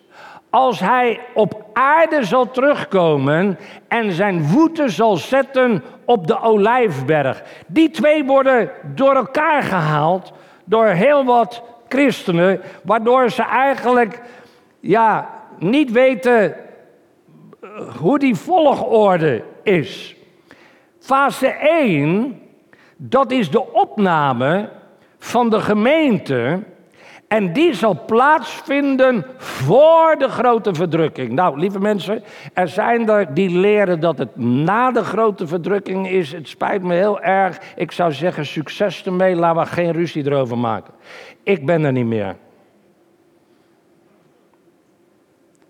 als 0.55 0.81
hij 0.81 1.21
op 1.33 1.65
aarde 1.73 2.25
zal 2.25 2.51
terugkomen 2.51 3.59
en 3.89 4.13
zijn 4.13 4.45
voeten 4.45 4.91
zal 4.91 5.17
zetten 5.17 5.83
op 6.05 6.27
de 6.27 6.41
olijfberg. 6.41 7.43
Die 7.67 7.91
twee 7.91 8.25
worden 8.25 8.71
door 8.95 9.15
elkaar 9.15 9.63
gehaald 9.63 10.33
door 10.65 10.87
heel 10.87 11.25
wat 11.25 11.63
christenen, 11.89 12.61
waardoor 12.83 13.31
ze 13.31 13.43
eigenlijk 13.43 14.21
ja, 14.81 15.31
niet 15.59 15.91
weten 15.91 16.45
eh, 16.45 16.57
hoe 17.99 18.19
die 18.19 18.35
volgorde 18.35 19.45
is. 19.63 20.17
Fase 20.99 21.49
1, 21.49 22.41
dat 22.97 23.31
is 23.31 23.51
de 23.51 23.73
opname 23.73 24.69
van 25.19 25.51
de 25.51 25.61
gemeente 25.61 26.63
en 27.35 27.53
die 27.53 27.75
zal 27.75 28.05
plaatsvinden 28.07 29.27
voor 29.37 30.17
de 30.19 30.29
grote 30.29 30.75
verdrukking. 30.75 31.33
Nou, 31.33 31.59
lieve 31.59 31.81
mensen, 31.81 32.23
er 32.53 32.69
zijn 32.69 33.09
er 33.09 33.35
die 33.35 33.59
leren 33.59 34.01
dat 34.01 34.19
het 34.19 34.37
na 34.37 34.91
de 34.91 35.05
grote 35.05 35.47
verdrukking 35.47 36.09
is. 36.09 36.33
Het 36.33 36.49
spijt 36.49 36.83
me 36.83 36.95
heel 36.95 37.21
erg. 37.21 37.61
Ik 37.77 37.93
zou 37.93 38.13
zeggen, 38.13 38.47
succes 38.47 39.05
ermee. 39.05 39.37
Laten 39.37 39.63
we 39.63 39.69
geen 39.69 39.93
ruzie 39.93 40.27
erover 40.27 40.59
maken. 40.59 40.95
Ik 41.43 41.67
ben 41.67 41.85
er 41.85 41.93
niet 41.93 42.07
meer. 42.07 42.37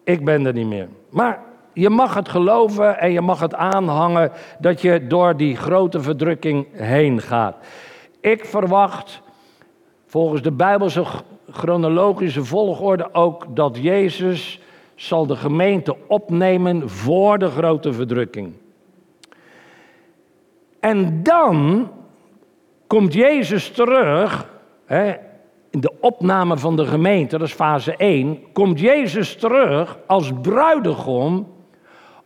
Ik 0.04 0.24
ben 0.24 0.46
er 0.46 0.52
niet 0.52 0.66
meer. 0.66 0.88
Maar 1.10 1.40
je 1.72 1.90
mag 1.90 2.14
het 2.14 2.28
geloven 2.28 2.98
en 2.98 3.12
je 3.12 3.20
mag 3.20 3.40
het 3.40 3.54
aanhangen 3.54 4.32
dat 4.58 4.80
je 4.80 5.06
door 5.06 5.36
die 5.36 5.56
grote 5.56 6.00
verdrukking 6.00 6.66
heen 6.72 7.20
gaat. 7.20 7.56
Ik 8.20 8.44
verwacht 8.44 9.22
volgens 10.06 10.42
de 10.42 10.52
Bijbelse 10.52 11.04
chronologische 11.54 12.44
volgorde 12.44 13.14
ook 13.14 13.56
dat 13.56 13.78
Jezus 13.80 14.60
zal 14.94 15.26
de 15.26 15.36
gemeente 15.36 15.96
opnemen 16.06 16.90
voor 16.90 17.38
de 17.38 17.48
grote 17.48 17.92
verdrukking. 17.92 18.52
En 20.80 21.22
dan 21.22 21.88
komt 22.86 23.14
Jezus 23.14 23.70
terug, 23.70 24.48
hè, 24.84 25.14
in 25.70 25.80
de 25.80 25.92
opname 26.00 26.58
van 26.58 26.76
de 26.76 26.86
gemeente, 26.86 27.38
dat 27.38 27.48
is 27.48 27.54
fase 27.54 27.96
1, 27.96 28.52
komt 28.52 28.80
Jezus 28.80 29.36
terug 29.36 29.98
als 30.06 30.32
bruidegom 30.42 31.52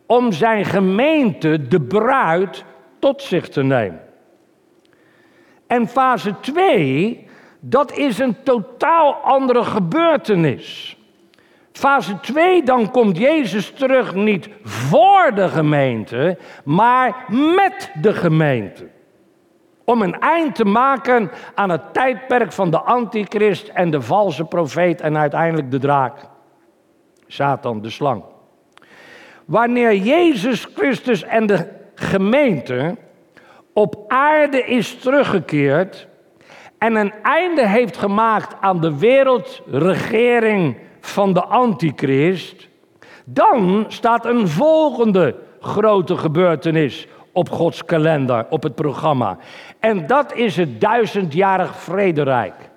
om 0.05 0.31
zijn 0.31 0.65
gemeente, 0.65 1.67
de 1.67 1.81
bruid, 1.81 2.65
tot 2.99 3.21
zich 3.21 3.49
te 3.49 3.63
nemen. 3.63 4.01
En 5.67 5.87
fase 5.87 6.35
2 6.39 7.27
dat 7.59 7.91
is 7.91 8.19
een 8.19 8.35
totaal 8.43 9.13
andere 9.13 9.63
gebeurtenis. 9.63 10.97
Fase 11.71 12.19
2, 12.19 12.63
dan 12.63 12.91
komt 12.91 13.17
Jezus 13.17 13.71
terug 13.71 14.15
niet 14.15 14.49
voor 14.63 15.31
de 15.35 15.49
gemeente, 15.49 16.37
maar 16.63 17.25
met 17.29 17.91
de 18.01 18.13
gemeente. 18.13 18.87
Om 19.83 20.01
een 20.01 20.19
eind 20.19 20.55
te 20.55 20.65
maken 20.65 21.31
aan 21.55 21.69
het 21.69 21.93
tijdperk 21.93 22.51
van 22.51 22.71
de 22.71 22.79
antichrist 22.79 23.67
en 23.67 23.91
de 23.91 24.01
valse 24.01 24.45
profeet 24.45 25.01
en 25.01 25.17
uiteindelijk 25.17 25.71
de 25.71 25.79
draak. 25.79 26.19
Satan, 27.27 27.81
de 27.81 27.89
slang. 27.89 28.23
Wanneer 29.45 29.95
Jezus 29.95 30.67
Christus 30.75 31.23
en 31.23 31.45
de 31.45 31.67
gemeente 31.95 32.95
op 33.73 34.03
aarde 34.07 34.63
is 34.63 34.95
teruggekeerd, 34.95 36.07
en 36.79 36.95
een 36.95 37.13
einde 37.23 37.67
heeft 37.67 37.97
gemaakt 37.97 38.55
aan 38.59 38.81
de 38.81 38.97
wereldregering 38.97 40.77
van 40.99 41.33
de 41.33 41.43
antichrist, 41.43 42.67
dan 43.23 43.85
staat 43.87 44.25
een 44.25 44.47
volgende 44.47 45.35
grote 45.59 46.17
gebeurtenis 46.17 47.07
op 47.31 47.49
Gods 47.49 47.85
kalender, 47.85 48.45
op 48.49 48.63
het 48.63 48.75
programma. 48.75 49.37
En 49.79 50.07
dat 50.07 50.33
is 50.33 50.55
het 50.55 50.81
duizendjarig 50.81 51.75
vrederijk. 51.75 52.68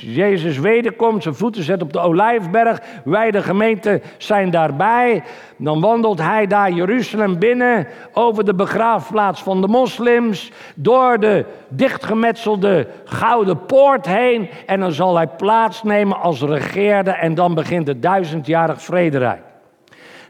Jezus 0.00 0.58
wederkomt, 0.58 1.22
zijn 1.22 1.34
voeten 1.34 1.62
zet 1.62 1.82
op 1.82 1.92
de 1.92 1.98
olijfberg. 1.98 2.80
Wij, 3.04 3.30
de 3.30 3.42
gemeente, 3.42 4.00
zijn 4.18 4.50
daarbij. 4.50 5.22
Dan 5.56 5.80
wandelt 5.80 6.20
hij 6.20 6.46
daar 6.46 6.70
Jeruzalem 6.70 7.38
binnen, 7.38 7.86
over 8.12 8.44
de 8.44 8.54
begraafplaats 8.54 9.42
van 9.42 9.60
de 9.60 9.68
moslims, 9.68 10.52
door 10.74 11.18
de 11.20 11.44
dichtgemetselde 11.68 12.86
gouden 13.04 13.66
poort 13.66 14.06
heen. 14.06 14.48
En 14.66 14.80
dan 14.80 14.92
zal 14.92 15.16
hij 15.16 15.26
plaatsnemen 15.26 16.20
als 16.20 16.40
regeerde 16.40 17.10
en 17.10 17.34
dan 17.34 17.54
begint 17.54 17.86
het 17.86 18.02
duizendjarig 18.02 18.82
vrederijk. 18.82 19.42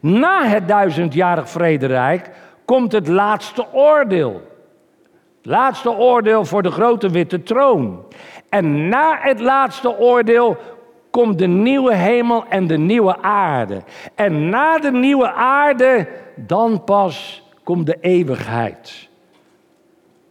Na 0.01 0.47
het 0.47 0.69
duizendjarig 0.69 1.51
vrederijk 1.51 2.31
komt 2.65 2.93
het 2.93 3.09
laatste 3.09 3.67
oordeel. 3.73 4.43
Laatste 5.43 5.91
oordeel 5.91 6.45
voor 6.45 6.63
de 6.63 6.71
grote 6.71 7.11
witte 7.11 7.43
troon. 7.43 8.05
En 8.49 8.89
na 8.89 9.19
het 9.21 9.41
laatste 9.41 9.99
oordeel 9.99 10.57
komt 11.11 11.39
de 11.39 11.47
nieuwe 11.47 11.95
hemel 11.95 12.45
en 12.49 12.67
de 12.67 12.79
nieuwe 12.79 13.23
aarde. 13.23 13.83
En 14.15 14.49
na 14.49 14.79
de 14.79 14.93
nieuwe 14.93 15.33
aarde, 15.33 16.09
dan 16.37 16.85
pas 16.85 17.43
komt 17.65 17.87
de 17.87 17.97
eeuwigheid. 18.01 19.09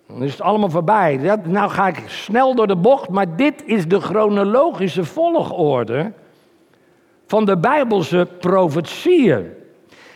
Dan 0.08 0.24
is 0.24 0.32
het 0.32 0.42
allemaal 0.42 0.70
voorbij. 0.70 1.40
Nou 1.44 1.70
ga 1.70 1.88
ik 1.88 2.04
snel 2.06 2.56
door 2.56 2.68
de 2.68 2.76
bocht, 2.76 3.10
maar 3.10 3.36
dit 3.36 3.64
is 3.66 3.88
de 3.88 4.00
chronologische 4.00 5.04
volgorde 5.04 6.12
van 7.28 7.46
de 7.46 7.58
Bijbelse 7.58 8.28
profetieën. 8.40 9.54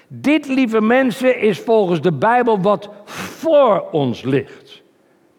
Dit, 0.07 0.47
lieve 0.47 0.81
mensen, 0.81 1.39
is 1.39 1.59
volgens 1.59 2.01
de 2.01 2.11
Bijbel 2.11 2.61
wat 2.61 2.89
voor 3.05 3.85
ons 3.91 4.21
ligt. 4.21 4.80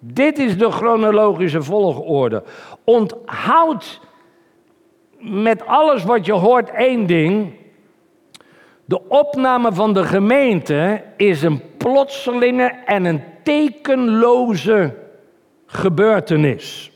Dit 0.04 0.38
is 0.38 0.58
de 0.58 0.70
chronologische 0.70 1.62
volgorde. 1.62 2.42
Onthoud 2.84 4.00
met 5.18 5.66
alles 5.66 6.04
wat 6.04 6.26
je 6.26 6.32
hoort 6.32 6.70
één 6.70 7.06
ding. 7.06 7.52
De 8.84 9.08
opname 9.08 9.72
van 9.72 9.92
de 9.92 10.04
gemeente 10.04 11.02
is 11.16 11.42
een 11.42 11.62
plotselinge 11.76 12.74
en 12.84 13.04
een 13.04 13.22
tekenloze 13.42 14.94
gebeurtenis. 15.66 16.92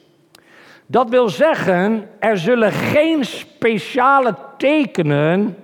Dat 0.87 1.11
wil 1.11 1.29
zeggen, 1.29 2.09
er 2.19 2.38
zullen 2.38 2.73
geen 2.73 3.25
speciale 3.25 4.35
tekenen 4.57 5.57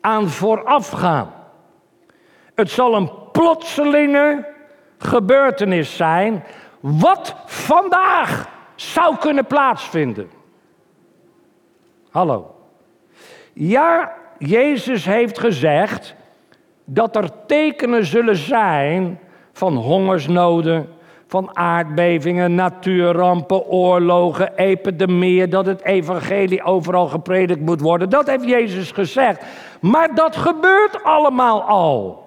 aan 0.00 0.28
vooraf 0.28 0.90
gaan. 0.90 1.32
Het 2.54 2.70
zal 2.70 2.94
een 2.94 3.10
plotselinge 3.32 4.46
gebeurtenis 4.98 5.96
zijn 5.96 6.44
wat 6.80 7.34
vandaag 7.46 8.48
zou 8.74 9.16
kunnen 9.16 9.46
plaatsvinden. 9.46 10.30
Hallo. 12.10 12.54
Ja, 13.52 14.12
Jezus 14.38 15.04
heeft 15.04 15.38
gezegd 15.38 16.14
dat 16.84 17.16
er 17.16 17.30
tekenen 17.46 18.04
zullen 18.04 18.36
zijn 18.36 19.20
van 19.52 19.76
hongersnoden, 19.76 20.88
van 21.26 21.56
aardbevingen, 21.56 22.54
natuurrampen, 22.54 23.66
oorlogen, 23.66 24.56
epidemieën, 24.56 25.50
dat 25.50 25.66
het 25.66 25.84
evangelie 25.84 26.62
overal 26.62 27.06
gepredikt 27.06 27.60
moet 27.60 27.80
worden. 27.80 28.10
Dat 28.10 28.26
heeft 28.26 28.44
Jezus 28.44 28.90
gezegd. 28.92 29.44
Maar 29.80 30.14
dat 30.14 30.36
gebeurt 30.36 31.02
allemaal 31.02 31.62
al. 31.62 32.26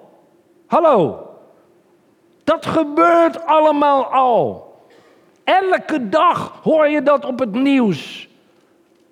Hallo. 0.67 1.29
Dat 2.43 2.65
gebeurt 2.65 3.45
allemaal 3.45 4.05
al. 4.05 4.75
Elke 5.43 6.09
dag 6.09 6.59
hoor 6.63 6.87
je 6.87 7.03
dat 7.03 7.25
op 7.25 7.39
het 7.39 7.53
nieuws. 7.53 8.29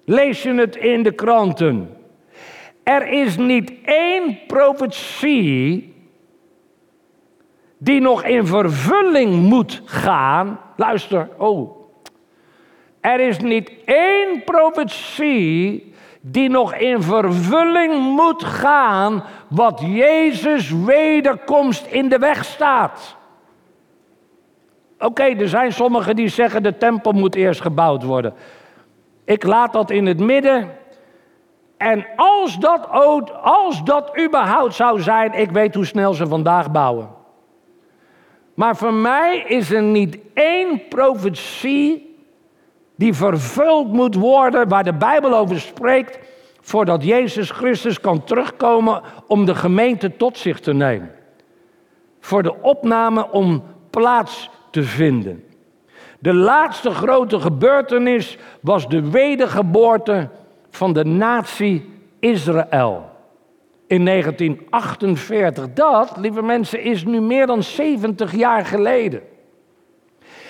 Lees 0.06 0.44
je 0.44 0.54
het 0.54 0.76
in 0.76 1.04
de 1.04 1.12
kranten. 1.12 1.98
Er 2.84 3.08
is 3.08 3.38
niet 3.38 3.72
één 3.84 4.40
profetie 4.48 5.94
die 7.78 8.02
nog 8.02 8.24
in 8.24 8.46
vervulling 8.46 9.36
moet 9.36 9.82
gaan. 9.86 10.60
Luister, 10.76 11.30
oh. 11.38 11.78
Er 13.02 13.20
is 13.20 13.40
niet 13.40 13.72
één 13.86 14.44
profetie 14.44 15.94
die 16.22 16.50
nog 16.50 16.74
in 16.76 17.02
vervulling 17.02 17.94
moet 17.96 18.44
gaan 18.44 19.24
wat 19.50 19.82
Jezus 19.86 20.72
wederkomst 20.72 21.86
in 21.86 22.10
de 22.10 22.18
weg 22.18 22.46
staat. 22.46 23.18
Oké, 25.00 25.24
er 25.24 25.50
zijn 25.50 25.74
sommigen 25.74 26.16
die 26.16 26.28
zeggen 26.28 26.64
de 26.64 26.78
tempel 26.78 27.12
moet 27.12 27.36
eerst 27.36 27.62
gebouwd 27.62 28.04
worden. 28.04 28.34
Ik 29.26 29.44
laat 29.44 29.74
dat 29.74 29.90
in 29.90 30.06
het 30.06 30.20
midden. 30.20 30.70
En 31.78 32.06
als 32.16 32.60
dat, 32.60 32.90
als 33.42 33.84
dat 33.84 34.20
überhaupt 34.20 34.74
zou 34.74 35.02
zijn, 35.02 35.34
ik 35.34 35.52
weet 35.52 35.76
hoe 35.76 35.86
snel 35.86 36.14
ze 36.14 36.28
vandaag 36.28 36.72
bouwen. 36.72 37.10
Maar 38.54 38.76
voor 38.76 38.94
mij 38.94 39.44
is 39.48 39.72
er 39.72 39.82
niet 39.82 40.18
één 40.34 40.88
profetie 40.88 42.18
die 42.96 43.14
vervuld 43.14 43.94
moet 43.94 44.16
worden, 44.16 44.68
waar 44.68 44.84
de 44.84 44.94
Bijbel 44.94 45.38
over 45.38 45.60
spreekt, 45.60 46.20
voordat 46.62 47.04
Jezus 47.04 47.52
Christus 47.52 48.00
kan 48.00 48.24
terugkomen 48.24 49.02
om 49.28 49.46
de 49.46 49.56
gemeente 49.56 50.18
tot 50.18 50.38
zich 50.38 50.60
te 50.60 50.74
nemen. 50.74 51.12
Voor 52.20 52.44
de 52.44 52.62
opname 52.62 53.32
om 53.32 53.64
plaats 53.90 54.50
te 54.72 54.84
vinden. 54.84 55.44
De 56.20 56.34
laatste 56.34 56.92
grote 56.92 57.40
gebeurtenis 57.40 58.38
was 58.62 58.88
de 58.88 59.10
wedergeboorte 59.10 60.30
van 60.70 60.94
de 60.94 61.06
natie 61.06 61.90
Israël 62.20 63.10
in 63.88 64.06
1948. 64.06 65.74
Dat, 65.74 66.18
lieve 66.18 66.42
mensen, 66.42 66.82
is 66.82 67.06
nu 67.06 67.22
meer 67.22 67.48
dan 67.48 67.64
70 67.64 68.36
jaar 68.36 68.66
geleden. 68.66 69.22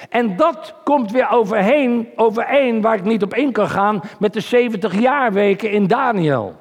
En 0.10 0.36
dat 0.36 0.76
komt 0.84 1.12
weer 1.12 1.30
overheen, 1.32 2.08
overeen, 2.16 2.82
waar 2.82 2.96
ik 2.96 3.04
niet 3.04 3.24
op 3.24 3.34
in 3.34 3.52
kan 3.52 3.70
gaan, 3.70 4.02
met 4.20 4.34
de 4.34 4.40
70 4.40 5.00
jaarweken 5.00 5.72
in 5.72 5.88
Daniel. 5.88 6.56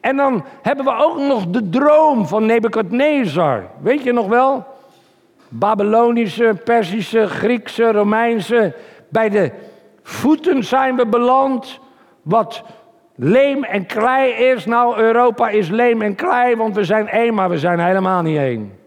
En 0.00 0.16
dan 0.16 0.44
hebben 0.62 0.84
we 0.84 0.96
ook 0.96 1.18
nog 1.18 1.46
de 1.46 1.68
droom 1.68 2.26
van 2.26 2.46
Nebukadnezar. 2.46 3.70
Weet 3.80 4.02
je 4.02 4.12
nog 4.12 4.26
wel? 4.26 4.66
Babylonische, 5.54 6.54
Persische, 6.64 7.28
Griekse, 7.28 7.92
Romeinse. 7.92 8.74
Bij 9.08 9.28
de 9.28 9.52
voeten 10.02 10.64
zijn 10.64 10.96
we 10.96 11.06
beland. 11.06 11.80
Wat 12.22 12.62
leem 13.14 13.64
en 13.64 13.86
klei 13.86 14.32
is. 14.32 14.64
Nou, 14.64 14.96
Europa 14.96 15.48
is 15.48 15.68
leem 15.68 16.02
en 16.02 16.14
klei, 16.14 16.56
want 16.56 16.74
we 16.74 16.84
zijn 16.84 17.08
één, 17.08 17.34
maar 17.34 17.48
we 17.48 17.58
zijn 17.58 17.78
helemaal 17.78 18.22
niet 18.22 18.38
één. 18.38 18.78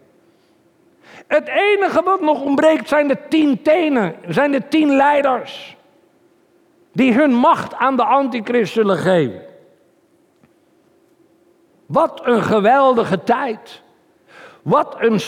Het 1.26 1.48
enige 1.48 2.02
wat 2.02 2.20
nog 2.20 2.42
ontbreekt 2.42 2.88
zijn 2.88 3.08
de 3.08 3.18
tien 3.28 3.62
tenen, 3.62 4.14
zijn 4.28 4.52
de 4.52 4.68
tien 4.68 4.96
leiders. 4.96 5.76
Die 6.92 7.12
hun 7.12 7.34
macht 7.34 7.74
aan 7.74 7.96
de 7.96 8.04
antichrist 8.04 8.72
zullen 8.72 8.96
geven. 8.96 9.42
Wat 11.86 12.20
een 12.24 12.42
geweldige 12.42 13.22
tijd. 13.22 13.82
Wat 14.62 14.96
een 14.98 15.20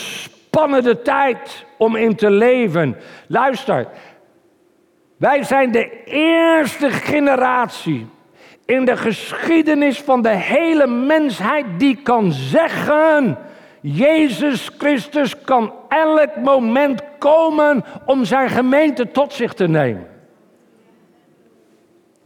spannende 0.49 1.01
tijd 1.01 1.65
om 1.77 1.95
in 1.95 2.15
te 2.15 2.29
leven. 2.29 2.95
Luister, 3.27 3.87
wij 5.17 5.43
zijn 5.43 5.71
de 5.71 6.03
eerste 6.05 6.89
generatie 6.89 8.07
in 8.65 8.85
de 8.85 8.97
geschiedenis 8.97 10.01
van 10.01 10.21
de 10.21 10.29
hele 10.35 10.87
mensheid 10.87 11.65
die 11.77 11.95
kan 12.03 12.31
zeggen: 12.31 13.37
Jezus 13.81 14.71
Christus 14.77 15.41
kan 15.41 15.73
elk 15.89 16.35
moment 16.35 17.01
komen 17.17 17.85
om 18.05 18.25
zijn 18.25 18.49
gemeente 18.49 19.11
tot 19.11 19.33
zich 19.33 19.53
te 19.53 19.67
nemen. 19.67 20.07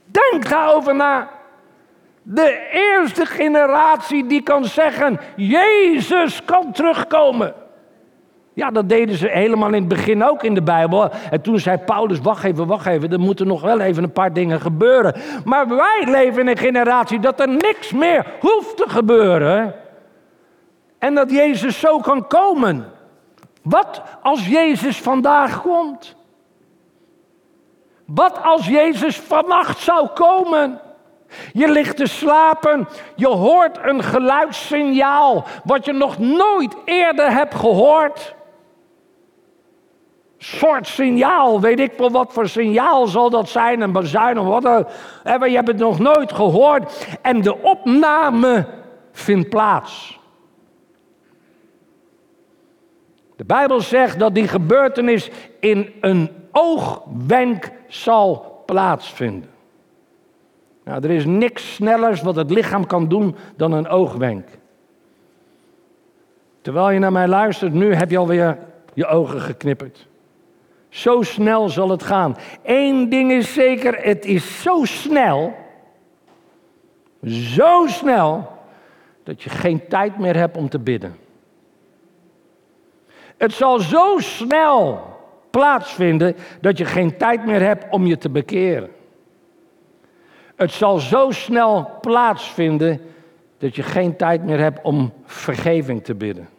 Denk 0.05 0.49
daarover 0.49 0.95
na. 0.95 1.29
De 2.21 2.69
eerste 2.71 3.25
generatie 3.25 4.27
die 4.27 4.43
kan 4.43 4.65
zeggen: 4.65 5.19
Jezus 5.36 6.45
kan 6.45 6.71
terugkomen. 6.71 7.62
Ja, 8.55 8.71
dat 8.71 8.89
deden 8.89 9.15
ze 9.15 9.27
helemaal 9.27 9.67
in 9.67 9.73
het 9.73 9.87
begin 9.87 10.23
ook 10.23 10.43
in 10.43 10.53
de 10.53 10.61
Bijbel. 10.61 11.09
En 11.29 11.41
toen 11.41 11.59
zei 11.59 11.77
Paulus, 11.77 12.19
wacht 12.19 12.43
even, 12.43 12.67
wacht 12.67 12.85
even, 12.85 13.11
er 13.11 13.19
moeten 13.19 13.47
nog 13.47 13.61
wel 13.61 13.79
even 13.79 14.03
een 14.03 14.11
paar 14.11 14.33
dingen 14.33 14.61
gebeuren. 14.61 15.15
Maar 15.45 15.67
wij 15.67 16.03
leven 16.05 16.41
in 16.41 16.47
een 16.47 16.57
generatie 16.57 17.19
dat 17.19 17.39
er 17.39 17.47
niks 17.47 17.91
meer 17.91 18.25
hoeft 18.39 18.77
te 18.77 18.85
gebeuren. 18.87 19.75
En 20.99 21.15
dat 21.15 21.31
Jezus 21.31 21.79
zo 21.79 21.99
kan 21.99 22.27
komen. 22.27 22.85
Wat 23.61 24.01
als 24.21 24.47
Jezus 24.47 25.01
vandaag 25.01 25.61
komt? 25.61 26.15
Wat 28.05 28.43
als 28.43 28.67
Jezus 28.67 29.17
vannacht 29.19 29.79
zou 29.79 30.07
komen? 30.07 30.79
Je 31.53 31.71
ligt 31.71 31.97
te 31.97 32.05
slapen, 32.05 32.87
je 33.15 33.27
hoort 33.27 33.77
een 33.83 34.03
geluidssignaal 34.03 35.45
wat 35.63 35.85
je 35.85 35.93
nog 35.93 36.17
nooit 36.17 36.75
eerder 36.85 37.31
hebt 37.31 37.55
gehoord 37.55 38.35
soort 40.43 40.88
signaal, 40.88 41.62
weet 41.62 41.79
ik 41.79 41.93
wel 41.97 42.12
wat 42.12 42.34
voor 42.34 42.47
signaal 42.47 43.08
zal 43.08 43.29
dat 43.29 43.49
zijn, 43.49 43.82
een 43.82 43.91
bazuin 43.91 44.39
of 44.39 44.47
wat. 44.47 44.88
Eh, 45.23 45.47
je 45.47 45.56
hebt 45.56 45.67
het 45.67 45.77
nog 45.77 45.99
nooit 45.99 46.34
gehoord. 46.34 47.08
En 47.21 47.41
de 47.41 47.62
opname 47.62 48.65
vindt 49.12 49.49
plaats. 49.49 50.19
De 53.36 53.45
Bijbel 53.45 53.82
zegt 53.82 54.19
dat 54.19 54.36
die 54.36 54.47
gebeurtenis 54.47 55.29
in 55.60 55.93
een 56.01 56.29
oogwenk 56.51 57.71
zal 57.88 58.63
plaatsvinden. 58.65 59.49
Nou, 60.84 61.03
er 61.03 61.12
is 61.12 61.25
niks 61.25 61.73
snellers 61.73 62.21
wat 62.21 62.36
het 62.36 62.51
lichaam 62.51 62.86
kan 62.86 63.08
doen 63.08 63.36
dan 63.56 63.71
een 63.71 63.88
oogwenk. 63.88 64.47
Terwijl 66.62 66.89
je 66.89 66.99
naar 66.99 67.12
mij 67.12 67.27
luistert, 67.27 67.73
nu 67.73 67.93
heb 67.93 68.10
je 68.10 68.17
alweer 68.17 68.58
je 68.93 69.06
ogen 69.06 69.41
geknipperd. 69.41 70.08
Zo 70.93 71.21
snel 71.21 71.69
zal 71.69 71.89
het 71.89 72.03
gaan. 72.03 72.38
Eén 72.63 73.10
ding 73.10 73.32
is 73.32 73.53
zeker, 73.53 73.95
het 73.95 74.25
is 74.25 74.62
zo 74.62 74.86
snel, 74.86 75.53
zo 77.23 77.88
snel, 77.88 78.47
dat 79.23 79.43
je 79.43 79.49
geen 79.49 79.88
tijd 79.88 80.17
meer 80.17 80.36
hebt 80.36 80.58
om 80.58 80.69
te 80.69 80.79
bidden. 80.79 81.15
Het 83.38 83.53
zal 83.53 83.79
zo 83.79 84.17
snel 84.17 85.01
plaatsvinden 85.51 86.36
dat 86.62 86.77
je 86.77 86.86
geen 86.86 87.17
tijd 87.17 87.45
meer 87.45 87.62
hebt 87.62 87.86
om 87.89 88.06
je 88.06 88.17
te 88.17 88.29
bekeren. 88.29 88.89
Het 90.56 90.71
zal 90.71 90.99
zo 90.99 91.32
snel 91.32 91.89
plaatsvinden 92.01 93.01
dat 93.58 93.75
je 93.75 93.84
geen 93.84 94.15
tijd 94.15 94.43
meer 94.43 94.60
hebt 94.60 94.84
om 94.84 95.13
vergeving 95.25 96.03
te 96.03 96.15
bidden. 96.15 96.49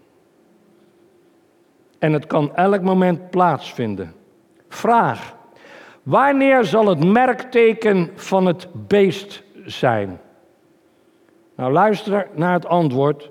En 1.98 2.12
het 2.12 2.26
kan 2.26 2.56
elk 2.56 2.82
moment 2.82 3.30
plaatsvinden. 3.30 4.22
Vraag. 4.74 5.36
Wanneer 6.02 6.64
zal 6.64 6.86
het 6.86 7.04
merkteken 7.04 8.10
van 8.14 8.46
het 8.46 8.68
beest 8.72 9.42
zijn? 9.64 10.20
Nou, 11.56 11.72
luister 11.72 12.28
naar 12.34 12.52
het 12.52 12.66
antwoord. 12.66 13.30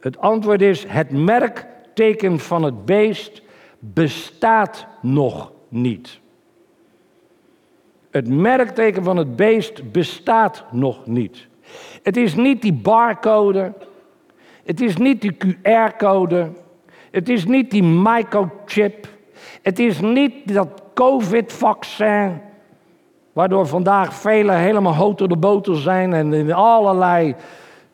Het 0.00 0.18
antwoord 0.18 0.62
is: 0.62 0.84
het 0.88 1.10
merkteken 1.10 2.38
van 2.38 2.62
het 2.62 2.84
beest 2.84 3.42
bestaat 3.78 4.86
nog 5.02 5.52
niet. 5.68 6.20
Het 8.10 8.28
merkteken 8.28 9.04
van 9.04 9.16
het 9.16 9.36
beest 9.36 9.92
bestaat 9.92 10.64
nog 10.70 11.06
niet. 11.06 11.46
Het 12.02 12.16
is 12.16 12.34
niet 12.34 12.62
die 12.62 12.72
barcode. 12.72 13.72
Het 14.64 14.80
is 14.80 14.96
niet 14.96 15.20
die 15.20 15.36
QR-code. 15.36 16.52
Het 17.10 17.28
is 17.28 17.44
niet 17.44 17.70
die 17.70 17.82
microchip. 17.82 19.13
Het 19.64 19.78
is 19.78 20.00
niet 20.00 20.54
dat 20.54 20.68
COVID-vaccin, 20.94 22.40
waardoor 23.32 23.66
vandaag 23.66 24.14
velen 24.14 24.56
helemaal 24.56 24.94
hoog 24.94 25.14
door 25.14 25.28
de 25.28 25.36
boter 25.36 25.76
zijn 25.76 26.12
en 26.12 26.32
in 26.32 26.52
allerlei, 26.52 27.34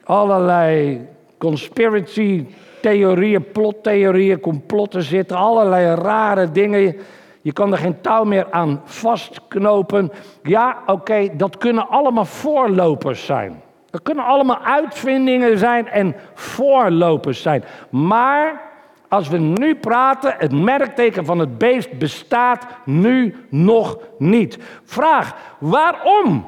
allerlei 0.04 1.00
conspiracy 1.38 2.46
theorieën, 2.82 3.50
plottheorieën, 3.52 4.40
complotten 4.40 5.02
zitten, 5.02 5.36
allerlei 5.36 5.94
rare 5.94 6.50
dingen. 6.50 6.96
Je 7.40 7.52
kan 7.52 7.72
er 7.72 7.78
geen 7.78 8.00
touw 8.00 8.24
meer 8.24 8.46
aan 8.50 8.80
vastknopen. 8.84 10.12
Ja, 10.42 10.78
oké, 10.86 11.28
dat 11.36 11.58
kunnen 11.58 11.88
allemaal 11.88 12.24
voorlopers 12.24 13.24
zijn. 13.24 13.62
Dat 13.90 14.02
kunnen 14.02 14.24
allemaal 14.24 14.58
uitvindingen 14.62 15.58
zijn 15.58 15.88
en 15.88 16.16
voorlopers 16.34 17.42
zijn. 17.42 17.64
Maar 17.90 18.69
als 19.10 19.28
we 19.28 19.38
nu 19.38 19.74
praten, 19.74 20.34
het 20.38 20.52
merkteken 20.52 21.24
van 21.24 21.38
het 21.38 21.58
beest 21.58 21.98
bestaat 21.98 22.66
nu 22.84 23.34
nog 23.48 23.98
niet. 24.18 24.58
Vraag, 24.84 25.34
waarom 25.58 26.46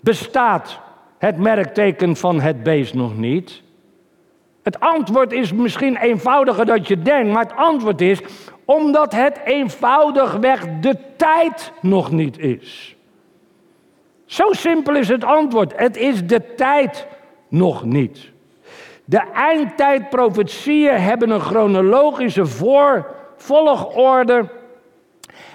bestaat 0.00 0.80
het 1.18 1.38
merkteken 1.38 2.16
van 2.16 2.40
het 2.40 2.62
beest 2.62 2.94
nog 2.94 3.16
niet? 3.18 3.62
Het 4.62 4.80
antwoord 4.80 5.32
is 5.32 5.52
misschien 5.52 5.96
eenvoudiger 5.96 6.66
dan 6.66 6.80
je 6.82 7.02
denkt, 7.02 7.32
maar 7.32 7.42
het 7.42 7.56
antwoord 7.56 8.00
is 8.00 8.20
omdat 8.64 9.12
het 9.12 9.40
eenvoudigweg 9.44 10.66
de 10.80 10.96
tijd 11.16 11.72
nog 11.80 12.10
niet 12.10 12.38
is. 12.38 12.96
Zo 14.24 14.52
simpel 14.52 14.94
is 14.94 15.08
het 15.08 15.24
antwoord. 15.24 15.72
Het 15.76 15.96
is 15.96 16.26
de 16.26 16.54
tijd 16.54 17.06
nog 17.48 17.84
niet. 17.84 18.34
De 19.08 19.30
eindtijdprofetieën 19.32 21.00
hebben 21.00 21.30
een 21.30 21.40
chronologische 21.40 22.46
voor, 22.46 23.14
volgorde. 23.36 24.48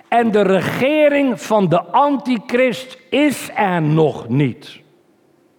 En 0.08 0.32
de 0.32 0.42
regering 0.42 1.42
van 1.42 1.70
de 1.70 1.82
antichrist 1.82 2.98
is 3.10 3.50
er 3.56 3.82
nog 3.82 4.30
niet. 4.30 4.80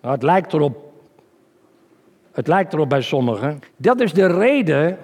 Nou, 0.00 0.14
het 0.14 0.22
lijkt 0.22 0.52
erop. 0.52 0.76
Het 2.32 2.46
lijkt 2.46 2.72
erop 2.72 2.88
bij 2.88 3.02
sommigen. 3.02 3.60
Dat 3.76 4.00
is 4.00 4.12
de 4.12 4.26
reden 4.26 4.98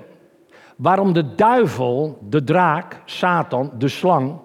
waarom 0.76 1.12
de 1.12 1.34
duivel, 1.34 2.18
de 2.20 2.44
draak, 2.44 3.00
Satan, 3.04 3.70
de 3.78 3.88
slang. 3.88 4.38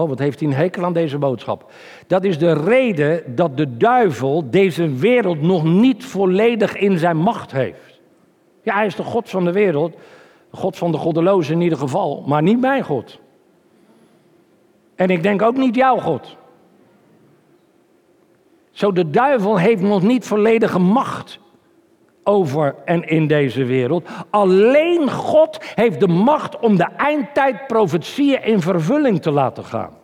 Oh, 0.00 0.08
wat 0.08 0.18
heeft 0.18 0.40
hij 0.40 0.48
een 0.48 0.54
hekel 0.54 0.84
aan 0.84 0.92
deze 0.92 1.18
boodschap? 1.18 1.70
Dat 2.06 2.24
is 2.24 2.38
de 2.38 2.52
reden 2.52 3.34
dat 3.34 3.56
de 3.56 3.76
duivel 3.76 4.50
deze 4.50 4.94
wereld 4.94 5.42
nog 5.42 5.64
niet 5.64 6.04
volledig 6.04 6.76
in 6.76 6.98
zijn 6.98 7.16
macht 7.16 7.52
heeft. 7.52 8.00
Ja, 8.62 8.74
hij 8.74 8.86
is 8.86 8.94
de 8.94 9.02
God 9.02 9.30
van 9.30 9.44
de 9.44 9.52
wereld. 9.52 9.96
God 10.50 10.76
van 10.76 10.92
de 10.92 10.98
goddelozen 10.98 11.54
in 11.54 11.60
ieder 11.60 11.78
geval, 11.78 12.24
maar 12.26 12.42
niet 12.42 12.60
mijn 12.60 12.82
God. 12.82 13.18
En 14.94 15.10
ik 15.10 15.22
denk 15.22 15.42
ook 15.42 15.56
niet 15.56 15.74
jouw 15.74 15.98
God. 15.98 16.36
Zo, 18.70 18.92
de 18.92 19.10
duivel 19.10 19.58
heeft 19.58 19.82
nog 19.82 20.02
niet 20.02 20.26
volledige 20.26 20.78
macht 20.78 21.38
over 22.30 22.74
en 22.84 23.08
in 23.08 23.26
deze 23.26 23.64
wereld. 23.64 24.08
Alleen 24.30 25.10
God 25.10 25.58
heeft 25.74 26.00
de 26.00 26.08
macht 26.08 26.58
om 26.58 26.76
de 26.76 26.88
eindtijdprofetieën 26.96 28.42
in 28.42 28.60
vervulling 28.60 29.22
te 29.22 29.30
laten 29.30 29.64
gaan. 29.64 29.98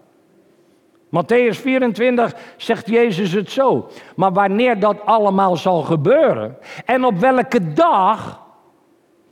Matthäus 1.07 1.61
24 1.61 2.35
zegt 2.57 2.89
Jezus 2.89 3.33
het 3.33 3.51
zo. 3.51 3.89
Maar 4.17 4.33
wanneer 4.33 4.81
dat 4.81 4.97
allemaal 5.05 5.57
zal 5.57 5.83
gebeuren 5.83 6.57
en 6.85 7.05
op 7.05 7.19
welke 7.19 7.73
dag, 7.73 8.43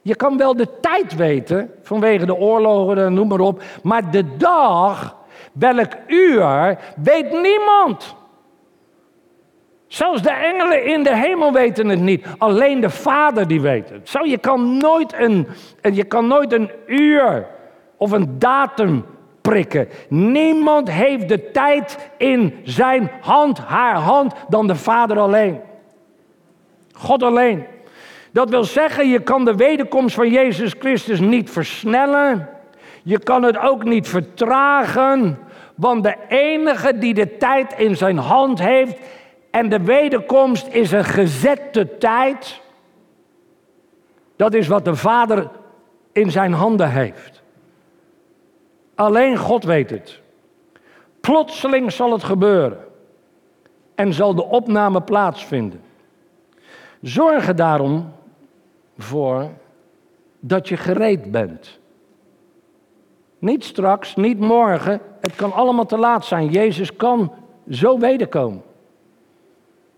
je 0.02 0.14
kan 0.16 0.36
wel 0.36 0.56
de 0.56 0.80
tijd 0.80 1.14
weten 1.16 1.70
vanwege 1.82 2.26
de 2.26 2.36
oorlogen, 2.36 3.14
noem 3.14 3.28
maar 3.28 3.40
op, 3.40 3.62
maar 3.82 4.10
de 4.10 4.36
dag, 4.36 5.16
welk 5.52 5.92
uur, 6.06 6.78
weet 6.96 7.30
niemand. 7.42 8.16
Zelfs 9.94 10.22
de 10.22 10.30
engelen 10.30 10.84
in 10.84 11.02
de 11.02 11.16
hemel 11.16 11.52
weten 11.52 11.88
het 11.88 12.00
niet. 12.00 12.26
Alleen 12.38 12.80
de 12.80 12.90
Vader 12.90 13.48
die 13.48 13.60
weet 13.60 13.90
het. 13.90 14.08
Zo, 14.08 14.24
je 14.24 14.38
kan 14.38 14.76
nooit 14.76 15.14
een, 15.18 15.46
je 15.92 16.04
kan 16.04 16.26
nooit 16.26 16.52
een 16.52 16.70
uur 16.86 17.46
of 17.96 18.10
een 18.10 18.38
datum 18.38 19.04
prikken. 19.40 19.88
Niemand 20.08 20.90
heeft 20.90 21.28
de 21.28 21.50
tijd 21.50 22.10
in 22.18 22.60
zijn 22.62 23.10
hand, 23.20 23.58
haar 23.58 23.96
hand, 23.96 24.34
dan 24.48 24.66
de 24.66 24.76
Vader 24.76 25.18
alleen. 25.18 25.60
God 26.92 27.22
alleen. 27.22 27.64
Dat 28.32 28.50
wil 28.50 28.64
zeggen, 28.64 29.08
je 29.08 29.20
kan 29.20 29.44
de 29.44 29.54
wederkomst 29.54 30.14
van 30.14 30.30
Jezus 30.30 30.74
Christus 30.78 31.20
niet 31.20 31.50
versnellen. 31.50 32.48
Je 33.02 33.18
kan 33.18 33.42
het 33.42 33.58
ook 33.58 33.84
niet 33.84 34.08
vertragen. 34.08 35.38
Want 35.74 36.02
de 36.02 36.16
enige 36.28 36.98
die 36.98 37.14
de 37.14 37.36
tijd 37.36 37.74
in 37.76 37.96
zijn 37.96 38.18
hand 38.18 38.58
heeft, 38.58 38.96
en 39.54 39.68
de 39.68 39.80
wederkomst 39.80 40.66
is 40.66 40.92
een 40.92 41.04
gezette 41.04 41.98
tijd. 41.98 42.60
Dat 44.36 44.54
is 44.54 44.68
wat 44.68 44.84
de 44.84 44.96
Vader 44.96 45.50
in 46.12 46.30
zijn 46.30 46.52
handen 46.52 46.90
heeft. 46.90 47.42
Alleen 48.94 49.36
God 49.36 49.64
weet 49.64 49.90
het. 49.90 50.20
Plotseling 51.20 51.92
zal 51.92 52.12
het 52.12 52.24
gebeuren. 52.24 52.78
En 53.94 54.12
zal 54.12 54.34
de 54.34 54.44
opname 54.44 55.02
plaatsvinden. 55.02 55.80
Zorg 57.00 57.48
er 57.48 57.56
daarom 57.56 58.12
voor 58.98 59.50
dat 60.40 60.68
je 60.68 60.76
gereed 60.76 61.30
bent. 61.30 61.78
Niet 63.38 63.64
straks, 63.64 64.16
niet 64.16 64.38
morgen. 64.38 65.00
Het 65.20 65.34
kan 65.34 65.52
allemaal 65.52 65.86
te 65.86 65.98
laat 65.98 66.24
zijn. 66.24 66.48
Jezus 66.48 66.96
kan 66.96 67.32
zo 67.68 67.98
wederkomen 67.98 68.62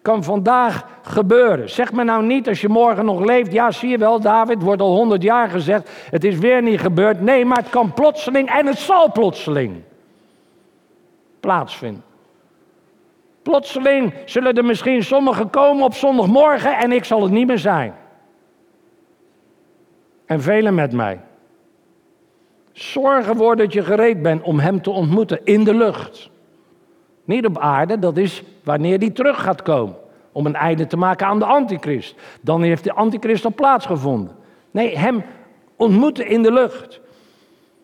kan 0.06 0.24
vandaag 0.24 0.86
gebeuren. 1.02 1.70
Zeg 1.70 1.92
me 1.92 2.04
nou 2.04 2.24
niet 2.24 2.48
als 2.48 2.60
je 2.60 2.68
morgen 2.68 3.04
nog 3.04 3.24
leeft, 3.24 3.52
ja 3.52 3.70
zie 3.70 3.88
je 3.88 3.98
wel 3.98 4.20
David, 4.20 4.62
wordt 4.62 4.82
al 4.82 4.94
honderd 4.94 5.22
jaar 5.22 5.48
gezegd, 5.48 5.90
het 6.10 6.24
is 6.24 6.38
weer 6.38 6.62
niet 6.62 6.80
gebeurd. 6.80 7.20
Nee, 7.20 7.44
maar 7.44 7.58
het 7.58 7.70
kan 7.70 7.92
plotseling 7.92 8.50
en 8.50 8.66
het 8.66 8.78
zal 8.78 9.12
plotseling 9.12 9.82
plaatsvinden. 11.40 12.02
Plotseling 13.42 14.14
zullen 14.24 14.54
er 14.54 14.64
misschien 14.64 15.02
sommigen 15.02 15.50
komen 15.50 15.84
op 15.84 15.94
zondagmorgen 15.94 16.78
en 16.78 16.92
ik 16.92 17.04
zal 17.04 17.22
het 17.22 17.32
niet 17.32 17.46
meer 17.46 17.58
zijn. 17.58 17.94
En 20.26 20.40
velen 20.40 20.74
met 20.74 20.92
mij. 20.92 21.20
Zorg 22.72 23.28
ervoor 23.28 23.56
dat 23.56 23.72
je 23.72 23.82
gereed 23.82 24.22
bent 24.22 24.42
om 24.42 24.58
hem 24.58 24.82
te 24.82 24.90
ontmoeten 24.90 25.40
in 25.44 25.64
de 25.64 25.74
lucht. 25.74 26.30
Niet 27.26 27.46
op 27.46 27.58
aarde, 27.58 27.98
dat 27.98 28.16
is 28.16 28.42
wanneer 28.64 28.98
die 28.98 29.12
terug 29.12 29.42
gaat 29.42 29.62
komen. 29.62 29.96
Om 30.32 30.46
een 30.46 30.54
einde 30.54 30.86
te 30.86 30.96
maken 30.96 31.26
aan 31.26 31.38
de 31.38 31.44
antichrist. 31.44 32.14
Dan 32.40 32.62
heeft 32.62 32.84
de 32.84 32.92
antichrist 32.92 33.44
al 33.44 33.54
plaatsgevonden. 33.54 34.36
Nee, 34.70 34.98
hem 34.98 35.24
ontmoeten 35.76 36.26
in 36.26 36.42
de 36.42 36.52
lucht. 36.52 37.00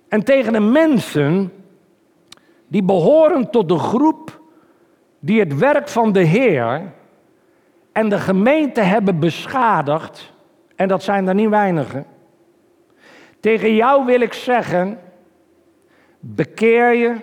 En 0.09 0.25
tegen 0.25 0.53
de 0.53 0.61
mensen 0.61 1.53
die 2.69 2.83
behoren 2.83 3.51
tot 3.51 3.69
de 3.69 3.79
groep 3.79 4.41
die 5.19 5.41
het 5.41 5.59
werk 5.59 5.89
van 5.89 6.13
de 6.13 6.23
Heer 6.23 6.93
en 7.93 8.09
de 8.09 8.19
gemeente 8.19 8.81
hebben 8.81 9.19
beschadigd, 9.19 10.33
en 10.77 10.89
dat 10.89 11.03
zijn 11.03 11.29
er 11.29 11.35
niet 11.35 11.49
weinigen. 11.49 12.07
Tegen 13.41 13.75
jou 13.75 14.05
wil 14.05 14.21
ik 14.21 14.33
zeggen, 14.33 14.99
bekeer 16.21 16.95
je 16.95 17.17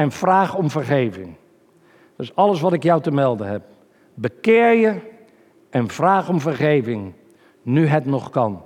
en 0.00 0.12
vraag 0.12 0.54
om 0.54 0.70
vergeving. 0.70 1.34
Dat 2.16 2.26
is 2.26 2.34
alles 2.34 2.60
wat 2.60 2.72
ik 2.72 2.82
jou 2.82 3.02
te 3.02 3.10
melden 3.10 3.46
heb. 3.46 3.62
Bekeer 4.14 4.72
je 4.72 5.00
en 5.70 5.88
vraag 5.88 6.28
om 6.28 6.40
vergeving, 6.40 7.12
nu 7.62 7.86
het 7.86 8.06
nog 8.06 8.30
kan. 8.30 8.62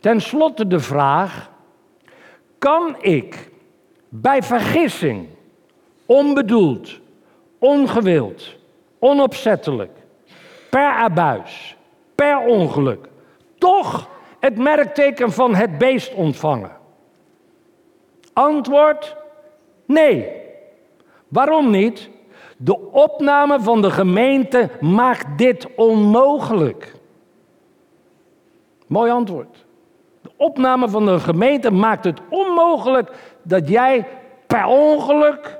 Ten 0.00 0.20
slotte 0.20 0.66
de 0.66 0.80
vraag: 0.80 1.50
kan 2.58 2.96
ik 3.00 3.50
bij 4.08 4.42
vergissing, 4.42 5.26
onbedoeld, 6.06 7.00
ongewild, 7.58 8.54
onopzettelijk, 8.98 9.92
per 10.70 10.92
abuis, 10.92 11.76
per 12.14 12.38
ongeluk, 12.38 13.08
toch 13.58 14.08
het 14.40 14.58
merkteken 14.58 15.32
van 15.32 15.54
het 15.54 15.78
beest 15.78 16.14
ontvangen? 16.14 16.76
Antwoord: 18.32 19.16
Nee. 19.88 20.32
Waarom 21.28 21.70
niet? 21.70 22.10
De 22.56 22.90
opname 22.90 23.60
van 23.60 23.82
de 23.82 23.90
gemeente 23.90 24.70
maakt 24.80 25.38
dit 25.38 25.66
onmogelijk. 25.76 26.94
Mooi 28.86 29.10
antwoord. 29.10 29.66
De 30.22 30.30
opname 30.36 30.88
van 30.88 31.06
de 31.06 31.18
gemeente 31.18 31.70
maakt 31.70 32.04
het 32.04 32.20
onmogelijk 32.30 33.10
dat 33.42 33.68
jij 33.68 34.06
per 34.46 34.66
ongeluk, 34.66 35.58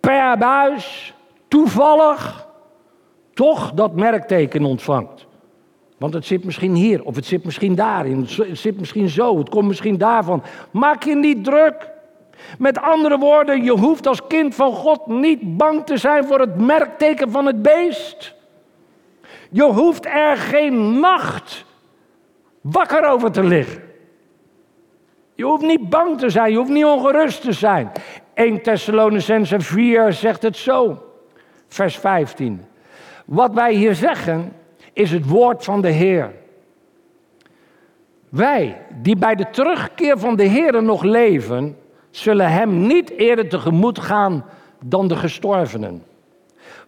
per 0.00 0.38
buis, 0.38 1.14
toevallig 1.48 2.48
toch 3.34 3.72
dat 3.72 3.94
merkteken 3.94 4.64
ontvangt. 4.64 5.26
Want 5.98 6.14
het 6.14 6.24
zit 6.24 6.44
misschien 6.44 6.74
hier, 6.74 7.04
of 7.04 7.16
het 7.16 7.26
zit 7.26 7.44
misschien 7.44 7.74
daarin, 7.74 8.20
het 8.20 8.58
zit 8.58 8.78
misschien 8.78 9.08
zo, 9.08 9.38
het 9.38 9.48
komt 9.48 9.68
misschien 9.68 9.98
daarvan. 9.98 10.42
Maak 10.70 11.02
je 11.02 11.16
niet 11.16 11.44
druk. 11.44 11.96
Met 12.58 12.80
andere 12.80 13.18
woorden, 13.18 13.64
je 13.64 13.72
hoeft 13.72 14.06
als 14.06 14.26
kind 14.26 14.54
van 14.54 14.72
God 14.72 15.06
niet 15.06 15.56
bang 15.56 15.86
te 15.86 15.96
zijn 15.96 16.24
voor 16.24 16.40
het 16.40 16.60
merkteken 16.60 17.30
van 17.30 17.46
het 17.46 17.62
beest. 17.62 18.34
Je 19.50 19.62
hoeft 19.62 20.06
er 20.06 20.36
geen 20.36 21.00
nacht 21.00 21.64
wakker 22.60 23.04
over 23.04 23.32
te 23.32 23.44
liggen. 23.44 23.82
Je 25.34 25.44
hoeft 25.44 25.62
niet 25.62 25.88
bang 25.88 26.18
te 26.18 26.30
zijn, 26.30 26.50
je 26.50 26.56
hoeft 26.56 26.70
niet 26.70 26.84
ongerust 26.84 27.42
te 27.42 27.52
zijn. 27.52 27.92
1 28.34 28.62
Thessalonicense 28.62 29.60
4 29.60 30.12
zegt 30.12 30.42
het 30.42 30.56
zo, 30.56 31.02
vers 31.68 31.98
15. 31.98 32.64
Wat 33.24 33.54
wij 33.54 33.74
hier 33.74 33.94
zeggen 33.94 34.52
is 34.92 35.10
het 35.10 35.28
woord 35.28 35.64
van 35.64 35.80
de 35.80 35.88
Heer. 35.88 36.32
Wij 38.28 38.86
die 39.02 39.16
bij 39.16 39.34
de 39.34 39.50
terugkeer 39.50 40.18
van 40.18 40.36
de 40.36 40.42
Heer 40.42 40.82
nog 40.82 41.02
leven, 41.02 41.76
zullen 42.18 42.52
Hem 42.52 42.86
niet 42.86 43.10
eerder 43.10 43.48
tegemoet 43.48 43.98
gaan 43.98 44.44
dan 44.84 45.08
de 45.08 45.16
gestorvenen. 45.16 46.04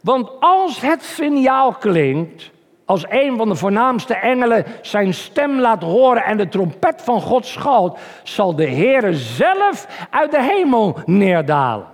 Want 0.03 0.31
als 0.41 0.81
het 0.81 1.03
signaal 1.03 1.73
klinkt, 1.73 2.51
als 2.85 3.05
een 3.09 3.37
van 3.37 3.49
de 3.49 3.55
voornaamste 3.55 4.15
engelen 4.15 4.65
zijn 4.83 5.15
stem 5.15 5.61
laat 5.61 5.83
horen 5.83 6.25
en 6.25 6.37
de 6.37 6.49
trompet 6.49 7.03
van 7.03 7.21
God 7.21 7.47
schalt, 7.47 7.99
zal 8.23 8.55
de 8.55 8.65
Heer 8.65 9.15
zelf 9.15 10.07
uit 10.11 10.31
de 10.31 10.43
hemel 10.43 10.97
neerdalen. 11.07 11.87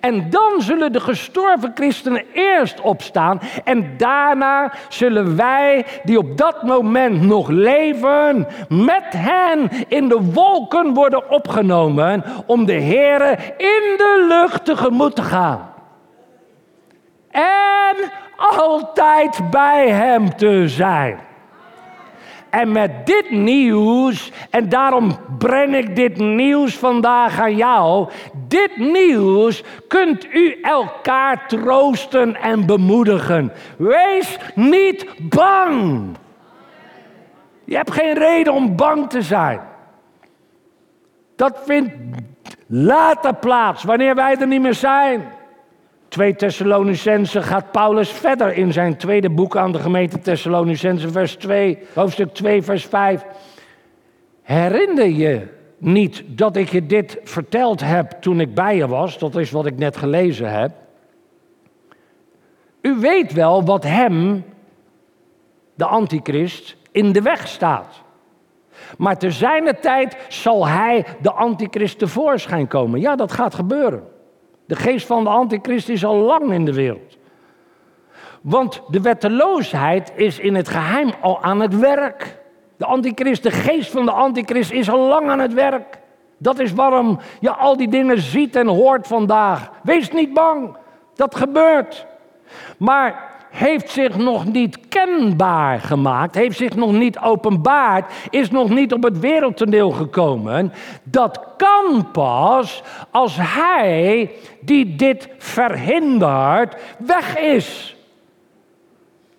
En 0.00 0.30
dan 0.30 0.60
zullen 0.60 0.92
de 0.92 1.00
gestorven 1.00 1.72
christenen 1.74 2.24
eerst 2.32 2.80
opstaan 2.80 3.40
en 3.64 3.96
daarna 3.96 4.72
zullen 4.88 5.36
wij 5.36 5.84
die 6.04 6.18
op 6.18 6.36
dat 6.36 6.62
moment 6.62 7.22
nog 7.22 7.48
leven 7.48 8.46
met 8.68 9.04
hen 9.08 9.70
in 9.88 10.08
de 10.08 10.20
wolken 10.32 10.94
worden 10.94 11.30
opgenomen 11.30 12.24
om 12.46 12.66
de 12.66 12.72
Heer 12.72 13.30
in 13.56 13.94
de 13.96 14.24
lucht 14.28 14.64
tegemoet 14.64 15.16
te 15.16 15.22
gaan. 15.22 15.72
En 17.30 17.96
altijd 18.36 19.50
bij 19.50 19.88
Hem 19.88 20.36
te 20.36 20.68
zijn. 20.68 21.29
En 22.50 22.72
met 22.72 23.06
dit 23.06 23.30
nieuws, 23.30 24.32
en 24.50 24.68
daarom 24.68 25.18
breng 25.38 25.74
ik 25.74 25.96
dit 25.96 26.16
nieuws 26.16 26.76
vandaag 26.76 27.40
aan 27.40 27.56
jou. 27.56 28.08
Dit 28.48 28.76
nieuws 28.76 29.62
kunt 29.88 30.34
u 30.34 30.60
elkaar 30.62 31.48
troosten 31.48 32.36
en 32.36 32.66
bemoedigen. 32.66 33.52
Wees 33.76 34.38
niet 34.54 35.06
bang. 35.18 36.02
Je 37.64 37.76
hebt 37.76 37.90
geen 37.90 38.14
reden 38.14 38.52
om 38.52 38.76
bang 38.76 39.08
te 39.10 39.22
zijn. 39.22 39.60
Dat 41.36 41.60
vindt 41.64 41.92
later 42.66 43.34
plaats, 43.34 43.84
wanneer 43.84 44.14
wij 44.14 44.36
er 44.36 44.46
niet 44.46 44.60
meer 44.60 44.74
zijn. 44.74 45.22
2 46.10 46.34
Thessalonicense 46.34 47.42
gaat 47.42 47.70
Paulus 47.70 48.10
verder 48.10 48.52
in 48.52 48.72
zijn 48.72 48.96
tweede 48.96 49.30
boek 49.30 49.56
aan 49.56 49.72
de 49.72 49.78
gemeente 49.78 50.18
Thessalonicense, 50.18 51.10
vers 51.10 51.34
2, 51.34 51.78
hoofdstuk 51.94 52.34
2, 52.34 52.62
vers 52.62 52.84
5. 52.84 53.24
Herinner 54.42 55.08
je 55.08 55.46
niet 55.78 56.22
dat 56.26 56.56
ik 56.56 56.68
je 56.68 56.86
dit 56.86 57.18
verteld 57.24 57.80
heb 57.80 58.10
toen 58.10 58.40
ik 58.40 58.54
bij 58.54 58.76
je 58.76 58.88
was? 58.88 59.18
Dat 59.18 59.36
is 59.36 59.50
wat 59.50 59.66
ik 59.66 59.78
net 59.78 59.96
gelezen 59.96 60.52
heb. 60.52 60.72
U 62.80 62.94
weet 62.94 63.32
wel 63.32 63.64
wat 63.64 63.84
hem, 63.84 64.44
de 65.74 65.84
antichrist, 65.84 66.76
in 66.92 67.12
de 67.12 67.22
weg 67.22 67.48
staat. 67.48 68.02
Maar 68.98 69.18
te 69.18 69.30
zijner 69.30 69.80
tijd 69.80 70.16
zal 70.28 70.66
hij, 70.66 71.04
de 71.20 71.32
antichrist, 71.32 71.98
tevoorschijn 71.98 72.68
komen. 72.68 73.00
Ja, 73.00 73.16
dat 73.16 73.32
gaat 73.32 73.54
gebeuren. 73.54 74.18
De 74.70 74.76
geest 74.76 75.06
van 75.06 75.24
de 75.24 75.30
antichrist 75.30 75.88
is 75.88 76.04
al 76.04 76.16
lang 76.16 76.52
in 76.52 76.64
de 76.64 76.72
wereld. 76.72 77.16
Want 78.40 78.82
de 78.88 79.00
wetteloosheid 79.00 80.12
is 80.14 80.38
in 80.38 80.54
het 80.54 80.68
geheim 80.68 81.10
al 81.20 81.42
aan 81.42 81.60
het 81.60 81.78
werk. 81.78 82.38
De 82.76 82.84
antichrist, 82.84 83.42
de 83.42 83.50
geest 83.50 83.90
van 83.90 84.04
de 84.04 84.10
antichrist 84.10 84.70
is 84.70 84.90
al 84.90 84.98
lang 84.98 85.28
aan 85.28 85.38
het 85.38 85.54
werk. 85.54 85.98
Dat 86.38 86.58
is 86.58 86.72
waarom 86.72 87.18
je 87.40 87.50
al 87.50 87.76
die 87.76 87.88
dingen 87.88 88.20
ziet 88.20 88.56
en 88.56 88.66
hoort 88.66 89.06
vandaag. 89.06 89.70
Wees 89.82 90.10
niet 90.10 90.34
bang, 90.34 90.76
dat 91.14 91.34
gebeurt. 91.34 92.06
Maar 92.78 93.29
heeft 93.50 93.90
zich 93.90 94.16
nog 94.16 94.44
niet 94.46 94.88
kenbaar 94.88 95.80
gemaakt, 95.80 96.34
heeft 96.34 96.56
zich 96.56 96.76
nog 96.76 96.92
niet 96.92 97.18
openbaard, 97.18 98.12
is 98.30 98.50
nog 98.50 98.68
niet 98.68 98.92
op 98.92 99.02
het 99.02 99.18
wereldtoneel 99.18 99.90
gekomen. 99.90 100.72
Dat 101.02 101.40
kan 101.56 102.10
pas 102.10 102.82
als 103.10 103.36
hij 103.40 104.30
die 104.60 104.96
dit 104.96 105.28
verhindert 105.38 106.76
weg 106.98 107.38
is. 107.38 107.96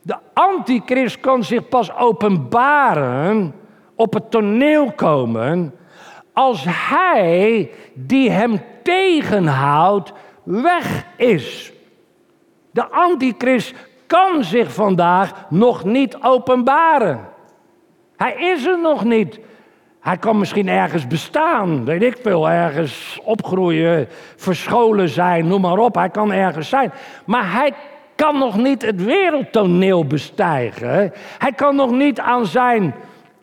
De 0.01 0.17
antichrist 0.33 1.19
kan 1.19 1.43
zich 1.43 1.67
pas 1.67 1.95
openbaren, 1.95 3.53
op 3.95 4.13
het 4.13 4.31
toneel 4.31 4.91
komen, 4.91 5.75
als 6.33 6.65
hij 6.67 7.69
die 7.93 8.31
hem 8.31 8.61
tegenhoudt 8.83 10.13
weg 10.43 11.05
is. 11.17 11.73
De 12.71 12.89
antichrist 12.89 13.75
kan 14.11 14.43
zich 14.43 14.73
vandaag 14.73 15.31
nog 15.49 15.83
niet 15.83 16.17
openbaren. 16.21 17.27
Hij 18.17 18.33
is 18.33 18.65
er 18.65 18.79
nog 18.79 19.03
niet. 19.03 19.39
Hij 19.99 20.17
kan 20.17 20.37
misschien 20.37 20.67
ergens 20.67 21.07
bestaan, 21.07 21.85
weet 21.85 22.03
ik 22.03 22.17
veel, 22.21 22.49
ergens 22.49 23.19
opgroeien, 23.23 24.07
verscholen 24.35 25.09
zijn, 25.09 25.47
noem 25.47 25.61
maar 25.61 25.77
op. 25.77 25.95
Hij 25.95 26.09
kan 26.09 26.31
ergens 26.31 26.69
zijn. 26.69 26.91
Maar 27.25 27.51
hij 27.53 27.73
kan 28.15 28.37
nog 28.37 28.57
niet 28.57 28.81
het 28.81 29.03
wereldtoneel 29.03 30.05
bestijgen. 30.05 31.13
Hij 31.37 31.51
kan 31.51 31.75
nog 31.75 31.91
niet 31.91 32.19
aan 32.19 32.45
zijn 32.45 32.95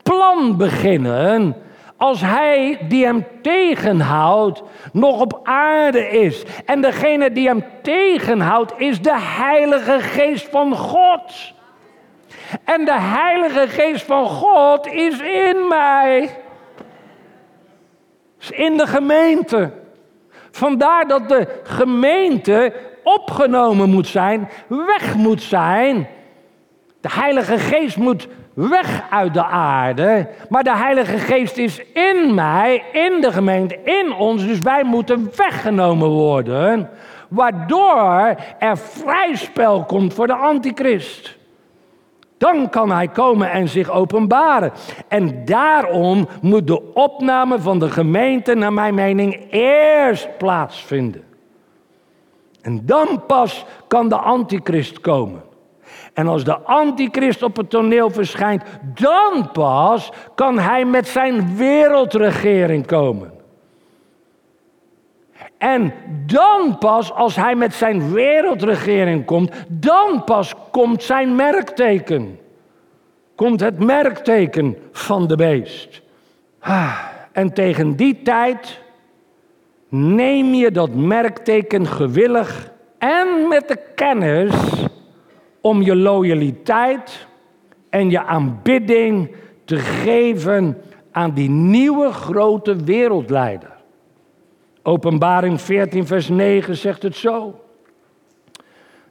plan 0.03 0.57
beginnen 0.57 1.57
als 1.99 2.21
hij 2.21 2.79
die 2.89 3.05
hem 3.05 3.27
tegenhoudt 3.43 4.63
nog 4.93 5.21
op 5.21 5.41
aarde 5.43 6.09
is. 6.09 6.43
En 6.65 6.81
degene 6.81 7.33
die 7.33 7.47
hem 7.47 7.65
tegenhoudt 7.83 8.73
is 8.77 9.01
de 9.01 9.21
Heilige 9.21 10.01
Geest 10.01 10.49
van 10.51 10.77
God. 10.77 11.53
En 12.65 12.85
de 12.85 13.01
Heilige 13.01 13.69
Geest 13.69 14.05
van 14.05 14.27
God 14.27 14.87
is 14.87 15.21
in 15.21 15.69
mij. 15.69 16.31
Is 18.41 18.51
in 18.51 18.77
de 18.77 18.87
gemeente. 18.87 19.73
Vandaar 20.51 21.07
dat 21.07 21.29
de 21.29 21.61
gemeente 21.63 22.73
opgenomen 23.03 23.89
moet 23.89 24.07
zijn, 24.07 24.49
weg 24.69 25.15
moet 25.15 25.43
zijn. 25.43 26.09
De 27.01 27.09
Heilige 27.13 27.59
Geest 27.59 27.97
moet 27.97 28.29
weg 28.55 29.03
uit 29.11 29.35
de 29.35 29.45
aarde. 29.45 30.29
Maar 30.49 30.63
de 30.63 30.77
Heilige 30.77 31.19
Geest 31.19 31.57
is 31.57 31.83
in 31.95 32.35
mij, 32.35 32.85
in 32.93 33.21
de 33.21 33.33
gemeente, 33.33 33.79
in 33.85 34.13
ons. 34.13 34.47
Dus 34.47 34.61
wij 34.61 34.85
moeten 34.85 35.31
weggenomen 35.37 36.09
worden. 36.09 36.91
Waardoor 37.29 38.35
er 38.59 38.79
vrij 38.79 39.35
spel 39.35 39.85
komt 39.85 40.15
voor 40.15 40.27
de 40.27 40.35
antichrist. 40.35 41.37
Dan 42.39 42.71
kan 42.71 42.91
hij 42.91 43.09
komen 43.09 43.51
en 43.51 43.69
zich 43.69 43.91
openbaren. 43.91 44.73
En 45.09 45.45
daarom 45.45 46.29
moet 46.43 46.67
de 46.67 46.95
opname 46.95 47.61
van 47.61 47.79
de 47.79 47.91
gemeente, 47.91 48.55
naar 48.55 48.73
mijn 48.73 48.95
mening, 48.95 49.47
eerst 49.51 50.29
plaatsvinden. 50.39 51.23
En 52.63 52.87
dan 52.87 53.23
pas 53.27 53.65
kan 53.87 54.09
de 54.09 54.17
antichrist 54.17 55.01
komen. 55.01 55.43
En 56.19 56.27
als 56.27 56.45
de 56.45 56.59
antichrist 56.59 57.43
op 57.43 57.57
het 57.57 57.71
toneel 57.71 58.11
verschijnt, 58.11 58.63
dan 58.95 59.51
pas 59.53 60.13
kan 60.35 60.59
hij 60.59 60.85
met 60.85 61.09
zijn 61.09 61.57
wereldregering 61.57 62.87
komen. 62.87 63.33
En 65.59 65.93
dan 66.27 66.79
pas, 66.79 67.13
als 67.13 67.37
hij 67.37 67.55
met 67.55 67.75
zijn 67.75 68.13
wereldregering 68.13 69.25
komt, 69.25 69.51
dan 69.69 70.25
pas 70.25 70.55
komt 70.71 71.03
zijn 71.03 71.37
merkteken. 71.37 72.39
Komt 73.35 73.61
het 73.61 73.85
merkteken 73.85 74.77
van 74.93 75.27
de 75.27 75.37
beest. 75.37 76.03
Ah, 76.59 76.99
en 77.33 77.53
tegen 77.53 77.97
die 77.97 78.23
tijd 78.23 78.81
neem 79.89 80.55
je 80.55 80.71
dat 80.71 80.95
merkteken 80.95 81.87
gewillig 81.87 82.71
en 82.99 83.49
met 83.49 83.69
de 83.69 83.79
kennis 83.95 84.55
om 85.61 85.83
je 85.83 85.97
loyaliteit 85.97 87.27
en 87.91 88.11
je 88.11 88.23
aanbidding 88.23 89.31
te 89.65 89.77
geven 89.77 90.83
aan 91.11 91.35
die 91.35 91.51
nieuwe 91.51 92.13
grote 92.13 92.77
wereldleider. 92.77 93.77
Openbaring 94.83 95.61
14, 95.61 96.07
vers 96.07 96.29
9 96.29 96.77
zegt 96.77 97.03
het 97.03 97.17
zo. 97.17 97.61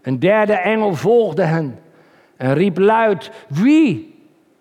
Een 0.01 0.19
derde 0.19 0.53
engel 0.53 0.93
volgde 0.95 1.43
hen 1.43 1.79
en 2.37 2.53
riep 2.53 2.77
luid: 2.77 3.31
Wie 3.47 4.15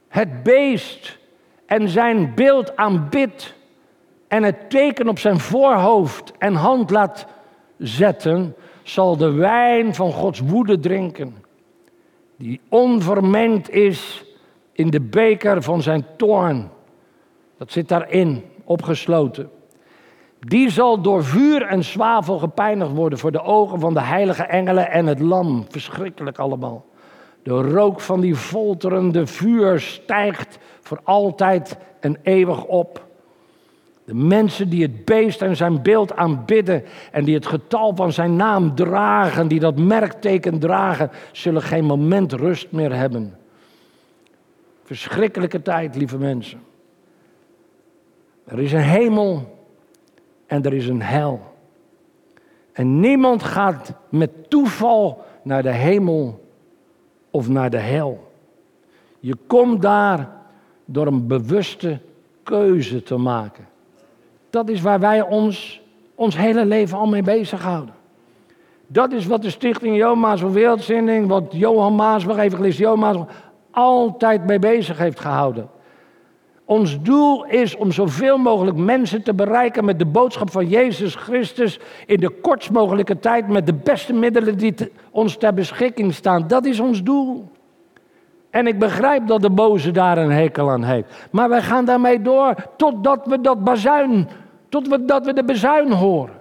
het 0.09 0.43
beest 0.43 1.19
en 1.67 1.89
zijn 1.89 2.35
beeld 2.35 2.77
aanbidt 2.77 3.55
en 4.29 4.43
het 4.43 4.71
teken 4.71 5.09
op 5.09 5.19
zijn 5.19 5.39
voorhoofd 5.39 6.33
en 6.39 6.55
hand 6.55 6.91
laat 6.91 7.27
zetten, 7.79 8.55
zal 8.83 9.17
de 9.17 9.33
wijn 9.33 9.95
van 9.95 10.13
Gods 10.13 10.41
woede 10.41 10.79
drinken 10.79 11.45
die 12.37 12.61
onvermengd 12.69 13.71
is 13.71 14.25
in 14.73 14.91
de 14.91 15.01
beker 15.01 15.63
van 15.63 15.83
zijn 15.83 16.07
toorn. 16.17 16.71
Dat 17.59 17.73
zit 17.73 17.89
daarin, 17.89 18.45
opgesloten. 18.65 19.51
Die 20.41 20.71
zal 20.71 21.01
door 21.01 21.25
vuur 21.25 21.63
en 21.63 21.85
zwavel 21.85 22.39
gepijnigd 22.39 22.93
worden 22.93 23.19
voor 23.19 23.33
de 23.33 23.43
ogen 23.43 23.81
van 23.81 23.95
de 23.95 24.01
heilige 24.01 24.43
engelen 24.43 24.91
en 24.91 25.07
het 25.07 25.21
lam. 25.21 25.65
Verschrikkelijk 25.69 26.39
allemaal. 26.39 26.85
De 27.43 27.51
rook 27.51 28.01
van 28.01 28.21
die 28.21 28.37
folterende 28.37 29.27
vuur 29.27 29.81
stijgt 29.81 30.59
voor 30.81 31.01
altijd 31.03 31.77
en 32.01 32.19
eeuwig 32.23 32.65
op. 32.65 33.06
De 34.07 34.15
mensen 34.15 34.69
die 34.69 34.83
het 34.83 35.05
beest 35.05 35.43
en 35.43 35.57
zijn 35.57 35.83
beeld 35.83 36.17
aanbidden 36.17 36.85
en 37.13 37.25
die 37.25 37.35
het 37.35 37.47
getal 37.47 37.97
van 37.97 38.13
zijn 38.13 38.37
naam 38.37 38.75
dragen, 38.75 39.49
die 39.49 39.61
dat 39.61 39.79
merkteken 39.79 40.59
dragen, 40.59 41.11
zullen 41.33 41.63
geen 41.63 41.85
moment 41.85 42.33
rust 42.33 42.73
meer 42.73 42.95
hebben. 42.95 43.39
Verschrikkelijke 44.83 45.63
tijd, 45.63 45.97
lieve 45.97 46.19
mensen. 46.19 46.61
Er 48.45 48.61
is 48.61 48.73
een 48.73 48.81
hemel 48.81 49.59
en 50.47 50.63
er 50.63 50.75
is 50.75 50.89
een 50.89 51.03
hel. 51.03 51.41
En 52.73 53.01
niemand 53.01 53.43
gaat 53.43 53.93
met 54.09 54.51
toeval 54.51 55.25
naar 55.43 55.63
de 55.63 55.73
hemel 55.73 56.49
of 57.31 57.49
naar 57.49 57.71
de 57.71 57.79
hel. 57.79 58.33
Je 59.21 59.37
komt 59.47 59.83
daar 59.83 60.31
door 60.85 61.07
een 61.07 61.27
bewuste 61.27 62.01
keuze 62.43 63.03
te 63.03 63.17
maken. 63.17 63.75
Dat 64.57 64.69
is 64.69 64.81
waar 64.81 65.01
wij 65.01 65.23
ons 65.23 65.81
ons 66.15 66.37
hele 66.37 66.65
leven 66.65 66.99
al 66.99 67.07
mee 67.07 67.23
bezighouden. 67.23 67.95
Dat 68.87 69.13
is 69.13 69.27
wat 69.27 69.43
de 69.43 69.51
stichting 69.51 69.97
Joma's 69.97 70.41
voor 70.41 70.53
Wereldzinding, 70.53 71.29
wat 71.29 71.45
Johan 71.51 71.95
Maasbach, 71.95 72.39
evangelist 72.39 72.79
Johan 72.79 72.99
Maasbach, 72.99 73.27
altijd 73.71 74.47
mee 74.47 74.59
bezig 74.59 74.99
heeft 74.99 75.21
gehouden. 75.21 75.69
Ons 76.65 77.03
doel 77.03 77.45
is 77.45 77.77
om 77.77 77.93
zoveel 77.93 78.39
mogelijk 78.39 78.77
mensen 78.77 79.23
te 79.23 79.35
bereiken 79.35 79.85
met 79.85 79.99
de 79.99 80.07
boodschap 80.07 80.51
van 80.51 80.69
Jezus 80.69 81.15
Christus 81.15 81.81
in 82.07 82.21
de 82.21 82.31
kortst 82.31 82.71
mogelijke 82.71 83.19
tijd 83.19 83.49
met 83.49 83.67
de 83.67 83.75
beste 83.75 84.13
middelen 84.13 84.59
die 84.59 84.75
ons 85.11 85.37
ter 85.37 85.55
beschikking 85.55 86.15
staan. 86.15 86.49
Dat 86.49 86.65
is 86.65 86.81
ons 86.81 87.03
doel. 87.03 87.49
En 88.51 88.67
ik 88.67 88.79
begrijp 88.79 89.27
dat 89.27 89.43
de 89.43 89.51
boze 89.51 89.91
daar 89.91 90.19
een 90.19 90.31
hekel 90.31 90.71
aan 90.71 90.85
heeft. 90.85 91.29
Maar 91.31 91.49
wij 91.49 91.63
gaan 91.63 91.85
daarmee 91.85 92.23
door 92.23 92.55
totdat 92.77 93.27
we 93.27 93.41
dat 93.41 93.65
bazuin, 93.65 94.29
totdat 94.69 95.25
we 95.25 95.33
de 95.33 95.45
bezuin 95.45 95.93
horen. 95.93 96.35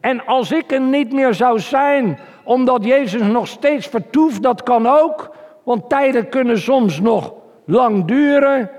En 0.00 0.26
als 0.26 0.52
ik 0.52 0.72
er 0.72 0.80
niet 0.80 1.12
meer 1.12 1.34
zou 1.34 1.58
zijn, 1.58 2.18
omdat 2.44 2.84
Jezus 2.84 3.22
nog 3.22 3.48
steeds 3.48 3.86
vertoeft, 3.86 4.42
dat 4.42 4.62
kan 4.62 4.86
ook. 4.86 5.36
Want 5.64 5.88
tijden 5.88 6.28
kunnen 6.28 6.58
soms 6.58 7.00
nog 7.00 7.32
lang 7.64 8.04
duren. 8.04 8.70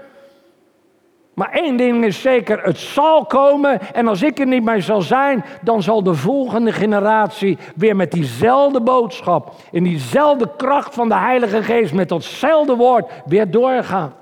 Maar 1.34 1.51
één 1.51 1.78
ding 1.78 2.05
is 2.05 2.22
zeker, 2.22 2.64
het 2.64 2.78
zal 2.78 3.26
komen. 3.26 3.80
En 3.93 4.07
als 4.07 4.22
ik 4.22 4.39
er 4.39 4.47
niet 4.47 4.64
meer 4.64 4.82
zal 4.82 5.01
zijn, 5.01 5.45
dan 5.62 5.84
zal 5.84 6.03
de 6.03 6.14
volgende 6.14 6.72
generatie 6.72 7.57
weer 7.76 7.95
met 7.95 8.12
diezelfde 8.12 8.82
boodschap, 8.82 9.51
in 9.72 9.84
diezelfde 9.84 10.49
kracht 10.57 10.93
van 10.93 11.10
de 11.10 11.16
Heilige 11.16 11.64
Geest, 11.64 11.93
met 11.93 12.10
datzelfde 12.10 12.76
woord 12.76 13.12
weer 13.26 13.51
doorgaan. 13.51 14.14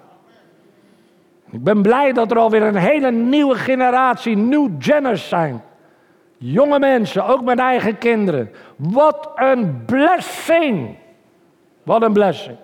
Ik 1.58 1.64
ben 1.64 1.82
blij 1.82 2.14
dat 2.14 2.32
er 2.32 2.38
alweer 2.38 2.62
een 2.62 2.76
hele 2.76 3.12
nieuwe 3.12 3.56
generatie, 3.56 4.36
new 4.36 4.70
geners 4.80 5.28
zijn. 5.28 5.64
Jonge 6.38 6.80
mensen, 6.80 7.26
ook 7.26 7.42
mijn 7.44 7.60
eigen 7.60 7.98
kinderen. 7.98 8.52
Wat 8.76 9.32
een 9.36 9.86
blessing. 9.86 10.96
Wat 11.84 12.02
een 12.02 12.14
blessing. 12.14 12.58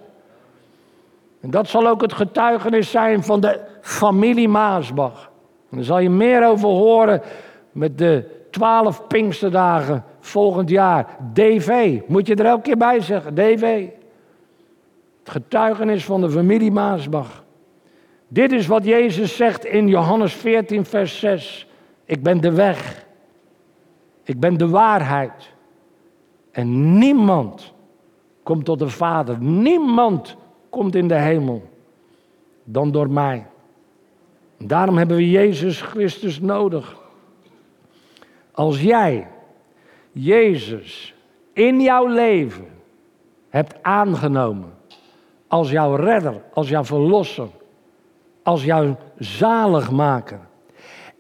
En 1.41 1.50
dat 1.50 1.68
zal 1.68 1.88
ook 1.88 2.02
het 2.02 2.14
getuigenis 2.14 2.91
zijn 2.91 3.24
van 3.24 3.39
de 3.39 3.60
familie 3.82 4.50
Maasbach. 4.50 5.30
En 5.70 5.78
daar 5.78 5.86
zal 5.86 6.00
je 6.00 6.10
meer 6.10 6.48
over 6.48 6.70
horen 6.70 7.22
met 7.72 7.98
de 7.98 8.46
twaalf 8.52 9.08
Pinksterdagen 9.08 10.04
volgend 10.20 10.70
jaar. 10.70 11.08
DV, 11.34 12.00
moet 12.08 12.28
je 12.28 12.36
er 12.36 12.46
elke 12.46 12.62
keer 12.62 12.78
bij 12.78 13.02
zeggen, 13.02 13.36
DV. 13.36 13.88
Het 15.24 15.34
getuigenis 15.34 16.06
van 16.06 16.22
de 16.22 16.30
familie 16.30 16.72
Maasbach. 16.72 17.43
Dit 18.34 18.51
is 18.51 18.67
wat 18.67 18.86
Jezus 18.86 19.36
zegt 19.36 19.65
in 19.65 19.88
Johannes 19.88 20.34
14, 20.34 20.86
vers 20.86 21.19
6. 21.19 21.67
Ik 22.05 22.23
ben 22.23 22.41
de 22.41 22.51
weg. 22.51 23.05
Ik 24.23 24.39
ben 24.39 24.57
de 24.57 24.69
waarheid. 24.69 25.51
En 26.51 26.97
niemand 26.97 27.73
komt 28.43 28.65
tot 28.65 28.79
de 28.79 28.89
Vader. 28.89 29.38
Niemand 29.39 30.36
komt 30.69 30.95
in 30.95 31.07
de 31.07 31.15
hemel 31.15 31.69
dan 32.63 32.91
door 32.91 33.09
mij. 33.09 33.45
Daarom 34.57 34.97
hebben 34.97 35.17
we 35.17 35.29
Jezus 35.29 35.81
Christus 35.81 36.39
nodig. 36.39 37.01
Als 38.51 38.81
jij 38.81 39.27
Jezus 40.11 41.15
in 41.53 41.81
jouw 41.81 42.07
leven 42.07 42.67
hebt 43.49 43.84
aangenomen 43.84 44.73
als 45.47 45.71
jouw 45.71 45.95
redder, 45.95 46.43
als 46.53 46.69
jouw 46.69 46.84
verlosser, 46.84 47.47
als 48.44 48.64
jouw 48.64 48.98
zaligmaker 49.18 50.39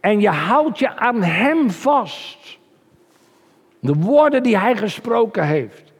en 0.03 0.19
je 0.19 0.29
houdt 0.29 0.79
je 0.79 0.95
aan 0.95 1.21
Hem 1.21 1.71
vast, 1.71 2.57
de 3.79 3.93
woorden 3.93 4.43
die 4.43 4.57
Hij 4.57 4.75
gesproken 4.75 5.47
heeft, 5.47 5.93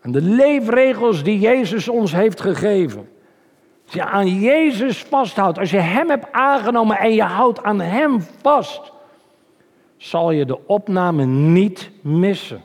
en 0.00 0.12
de 0.12 0.20
leefregels 0.20 1.22
die 1.22 1.38
Jezus 1.38 1.88
ons 1.88 2.12
heeft 2.12 2.40
gegeven. 2.40 3.08
Als 3.84 3.94
je 3.94 4.04
aan 4.04 4.26
Jezus 4.26 5.02
vasthoudt, 5.02 5.58
als 5.58 5.70
je 5.70 5.78
Hem 5.78 6.08
hebt 6.08 6.32
aangenomen 6.32 6.98
en 6.98 7.14
je 7.14 7.22
houdt 7.22 7.62
aan 7.62 7.80
Hem 7.80 8.20
vast, 8.42 8.92
zal 9.96 10.30
je 10.30 10.44
de 10.44 10.66
opname 10.66 11.24
niet 11.24 11.90
missen. 12.02 12.62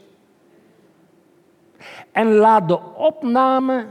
En 2.12 2.34
laat 2.34 2.68
de 2.68 2.80
opname 2.94 3.86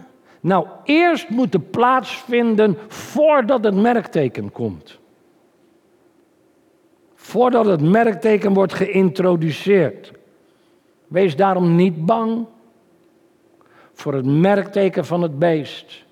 nou 0.44 0.66
eerst 0.84 1.28
moeten 1.28 1.70
plaatsvinden 1.70 2.78
voordat 2.88 3.64
het 3.64 3.74
merkteken 3.74 4.52
komt. 4.52 4.98
Voordat 7.14 7.66
het 7.66 7.80
merkteken 7.80 8.52
wordt 8.52 8.72
geïntroduceerd. 8.74 10.12
Wees 11.06 11.36
daarom 11.36 11.74
niet 11.74 12.06
bang 12.06 12.46
voor 13.92 14.14
het 14.14 14.26
merkteken 14.26 15.04
van 15.04 15.22
het 15.22 15.38
beest. 15.38 16.04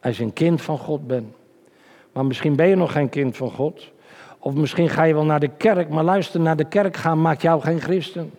Als 0.00 0.16
je 0.16 0.24
een 0.24 0.32
kind 0.32 0.62
van 0.62 0.78
God 0.78 1.06
bent. 1.06 1.34
Maar 2.12 2.26
misschien 2.26 2.56
ben 2.56 2.68
je 2.68 2.76
nog 2.76 2.92
geen 2.92 3.08
kind 3.08 3.36
van 3.36 3.50
God. 3.50 3.90
Of 4.38 4.54
misschien 4.54 4.88
ga 4.88 5.02
je 5.02 5.14
wel 5.14 5.24
naar 5.24 5.40
de 5.40 5.50
kerk, 5.56 5.88
maar 5.88 6.04
luister, 6.04 6.40
naar 6.40 6.56
de 6.56 6.68
kerk 6.68 6.96
gaan 6.96 7.20
maakt 7.20 7.42
jou 7.42 7.60
geen 7.60 7.80
christen. 7.80 8.32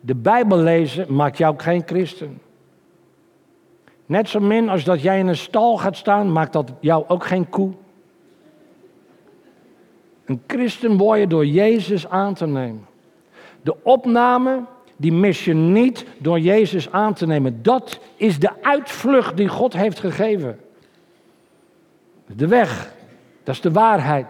De 0.00 0.14
Bijbel 0.14 0.58
lezen 0.58 1.14
maakt 1.14 1.38
jou 1.38 1.58
geen 1.58 1.82
christen. 1.86 2.40
Net 4.06 4.28
zo 4.28 4.40
min 4.40 4.68
als 4.68 4.84
dat 4.84 5.02
jij 5.02 5.18
in 5.18 5.26
een 5.26 5.36
stal 5.36 5.76
gaat 5.78 5.96
staan, 5.96 6.32
maakt 6.32 6.52
dat 6.52 6.72
jou 6.80 7.04
ook 7.08 7.24
geen 7.24 7.48
koe. 7.48 7.72
Een 10.24 10.42
christen 10.46 10.96
word 10.96 11.30
door 11.30 11.46
Jezus 11.46 12.08
aan 12.08 12.34
te 12.34 12.46
nemen. 12.46 12.86
De 13.62 13.76
opname 13.82 14.62
die 14.96 15.12
mis 15.12 15.44
je 15.44 15.54
niet 15.54 16.06
door 16.18 16.40
Jezus 16.40 16.90
aan 16.90 17.14
te 17.14 17.26
nemen. 17.26 17.62
Dat 17.62 18.00
is 18.16 18.38
de 18.38 18.62
uitvlucht 18.62 19.36
die 19.36 19.48
God 19.48 19.72
heeft 19.72 19.98
gegeven. 19.98 20.60
De 22.26 22.46
weg, 22.46 22.94
dat 23.44 23.54
is 23.54 23.60
de 23.60 23.72
waarheid. 23.72 24.26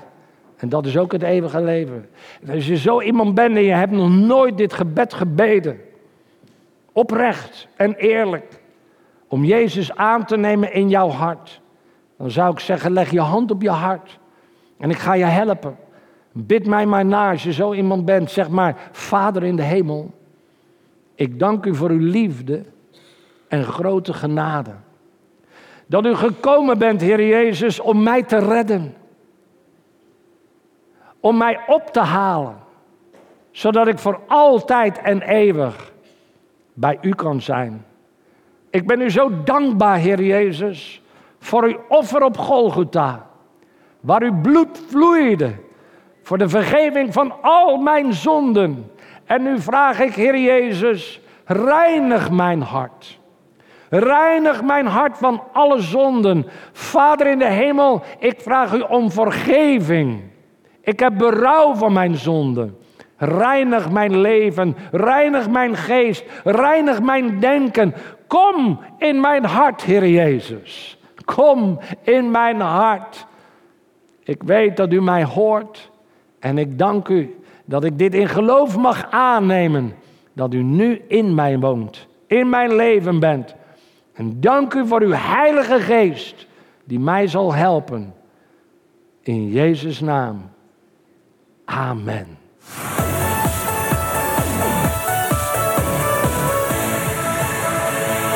En 0.56 0.68
dat 0.68 0.86
is 0.86 0.96
ook 0.96 1.12
het 1.12 1.22
eeuwige 1.22 1.62
leven. 1.62 2.08
En 2.42 2.54
als 2.54 2.66
je 2.66 2.76
zo 2.76 3.00
iemand 3.00 3.34
bent 3.34 3.56
en 3.56 3.62
je 3.62 3.72
hebt 3.72 3.92
nog 3.92 4.10
nooit 4.10 4.56
dit 4.56 4.72
gebed 4.72 5.14
gebeden, 5.14 5.80
oprecht 6.92 7.68
en 7.76 7.94
eerlijk, 7.94 8.60
om 9.28 9.44
Jezus 9.44 9.96
aan 9.96 10.24
te 10.24 10.36
nemen 10.36 10.72
in 10.72 10.88
jouw 10.88 11.08
hart, 11.08 11.60
dan 12.18 12.30
zou 12.30 12.52
ik 12.52 12.60
zeggen, 12.60 12.92
leg 12.92 13.10
je 13.10 13.20
hand 13.20 13.50
op 13.50 13.62
je 13.62 13.70
hart 13.70 14.18
en 14.78 14.90
ik 14.90 14.98
ga 14.98 15.14
je 15.14 15.24
helpen. 15.24 15.76
Bid 16.32 16.66
mij 16.66 16.86
maar 16.86 17.04
na 17.04 17.30
als 17.30 17.42
je 17.42 17.52
zo 17.52 17.72
iemand 17.72 18.04
bent. 18.04 18.30
Zeg 18.30 18.48
maar, 18.48 18.88
Vader 18.92 19.44
in 19.44 19.56
de 19.56 19.62
hemel, 19.62 20.10
ik 21.14 21.38
dank 21.38 21.66
u 21.66 21.74
voor 21.74 21.90
uw 21.90 22.10
liefde 22.10 22.64
en 23.48 23.64
grote 23.64 24.12
genade. 24.12 24.74
Dat 25.86 26.06
u 26.06 26.14
gekomen 26.14 26.78
bent, 26.78 27.00
Heer 27.00 27.26
Jezus, 27.26 27.80
om 27.80 28.02
mij 28.02 28.22
te 28.22 28.38
redden. 28.38 28.94
Om 31.20 31.36
mij 31.36 31.60
op 31.66 31.86
te 31.92 32.00
halen. 32.00 32.56
Zodat 33.50 33.86
ik 33.86 33.98
voor 33.98 34.20
altijd 34.26 34.98
en 34.98 35.22
eeuwig 35.22 35.92
bij 36.72 36.98
u 37.00 37.14
kan 37.14 37.40
zijn. 37.40 37.85
Ik 38.70 38.86
ben 38.86 39.00
u 39.00 39.10
zo 39.10 39.30
dankbaar, 39.44 39.96
Heer 39.96 40.22
Jezus, 40.22 41.02
voor 41.38 41.64
uw 41.64 41.78
offer 41.88 42.22
op 42.22 42.36
Golgotha. 42.38 43.26
Waar 44.00 44.22
uw 44.22 44.40
bloed 44.40 44.82
vloeide 44.88 45.52
voor 46.22 46.38
de 46.38 46.48
vergeving 46.48 47.12
van 47.12 47.42
al 47.42 47.76
mijn 47.76 48.12
zonden. 48.12 48.90
En 49.24 49.42
nu 49.42 49.60
vraag 49.60 50.00
ik, 50.00 50.14
Heer 50.14 50.38
Jezus, 50.38 51.20
reinig 51.44 52.30
mijn 52.30 52.62
hart. 52.62 53.18
Reinig 53.88 54.62
mijn 54.62 54.86
hart 54.86 55.18
van 55.18 55.42
alle 55.52 55.80
zonden. 55.80 56.46
Vader 56.72 57.26
in 57.26 57.38
de 57.38 57.50
hemel, 57.50 58.02
ik 58.18 58.40
vraag 58.40 58.74
u 58.74 58.80
om 58.80 59.10
vergeving. 59.10 60.20
Ik 60.80 61.00
heb 61.00 61.18
berouw 61.18 61.74
van 61.74 61.92
mijn 61.92 62.14
zonden. 62.14 62.78
Reinig 63.18 63.90
mijn 63.90 64.20
leven, 64.20 64.76
reinig 64.90 65.50
mijn 65.50 65.76
geest, 65.76 66.24
reinig 66.44 67.02
mijn 67.02 67.40
denken. 67.40 67.94
Kom 68.26 68.78
in 68.98 69.20
mijn 69.20 69.44
hart, 69.44 69.82
Heer 69.82 70.08
Jezus. 70.08 70.98
Kom 71.24 71.78
in 72.02 72.30
mijn 72.30 72.60
hart. 72.60 73.26
Ik 74.22 74.42
weet 74.42 74.76
dat 74.76 74.92
u 74.92 75.02
mij 75.02 75.24
hoort 75.24 75.90
en 76.38 76.58
ik 76.58 76.78
dank 76.78 77.08
u 77.08 77.36
dat 77.64 77.84
ik 77.84 77.98
dit 77.98 78.14
in 78.14 78.28
geloof 78.28 78.76
mag 78.76 79.10
aannemen. 79.10 79.94
Dat 80.32 80.54
u 80.54 80.62
nu 80.62 81.02
in 81.08 81.34
mij 81.34 81.58
woont, 81.58 82.06
in 82.26 82.48
mijn 82.48 82.74
leven 82.74 83.20
bent. 83.20 83.54
En 84.12 84.40
dank 84.40 84.74
u 84.74 84.86
voor 84.86 85.00
uw 85.00 85.12
Heilige 85.12 85.80
Geest 85.80 86.46
die 86.84 86.98
mij 86.98 87.26
zal 87.26 87.54
helpen. 87.54 88.14
In 89.22 89.48
Jezus' 89.48 90.00
naam. 90.00 90.50
Amen. 91.64 92.26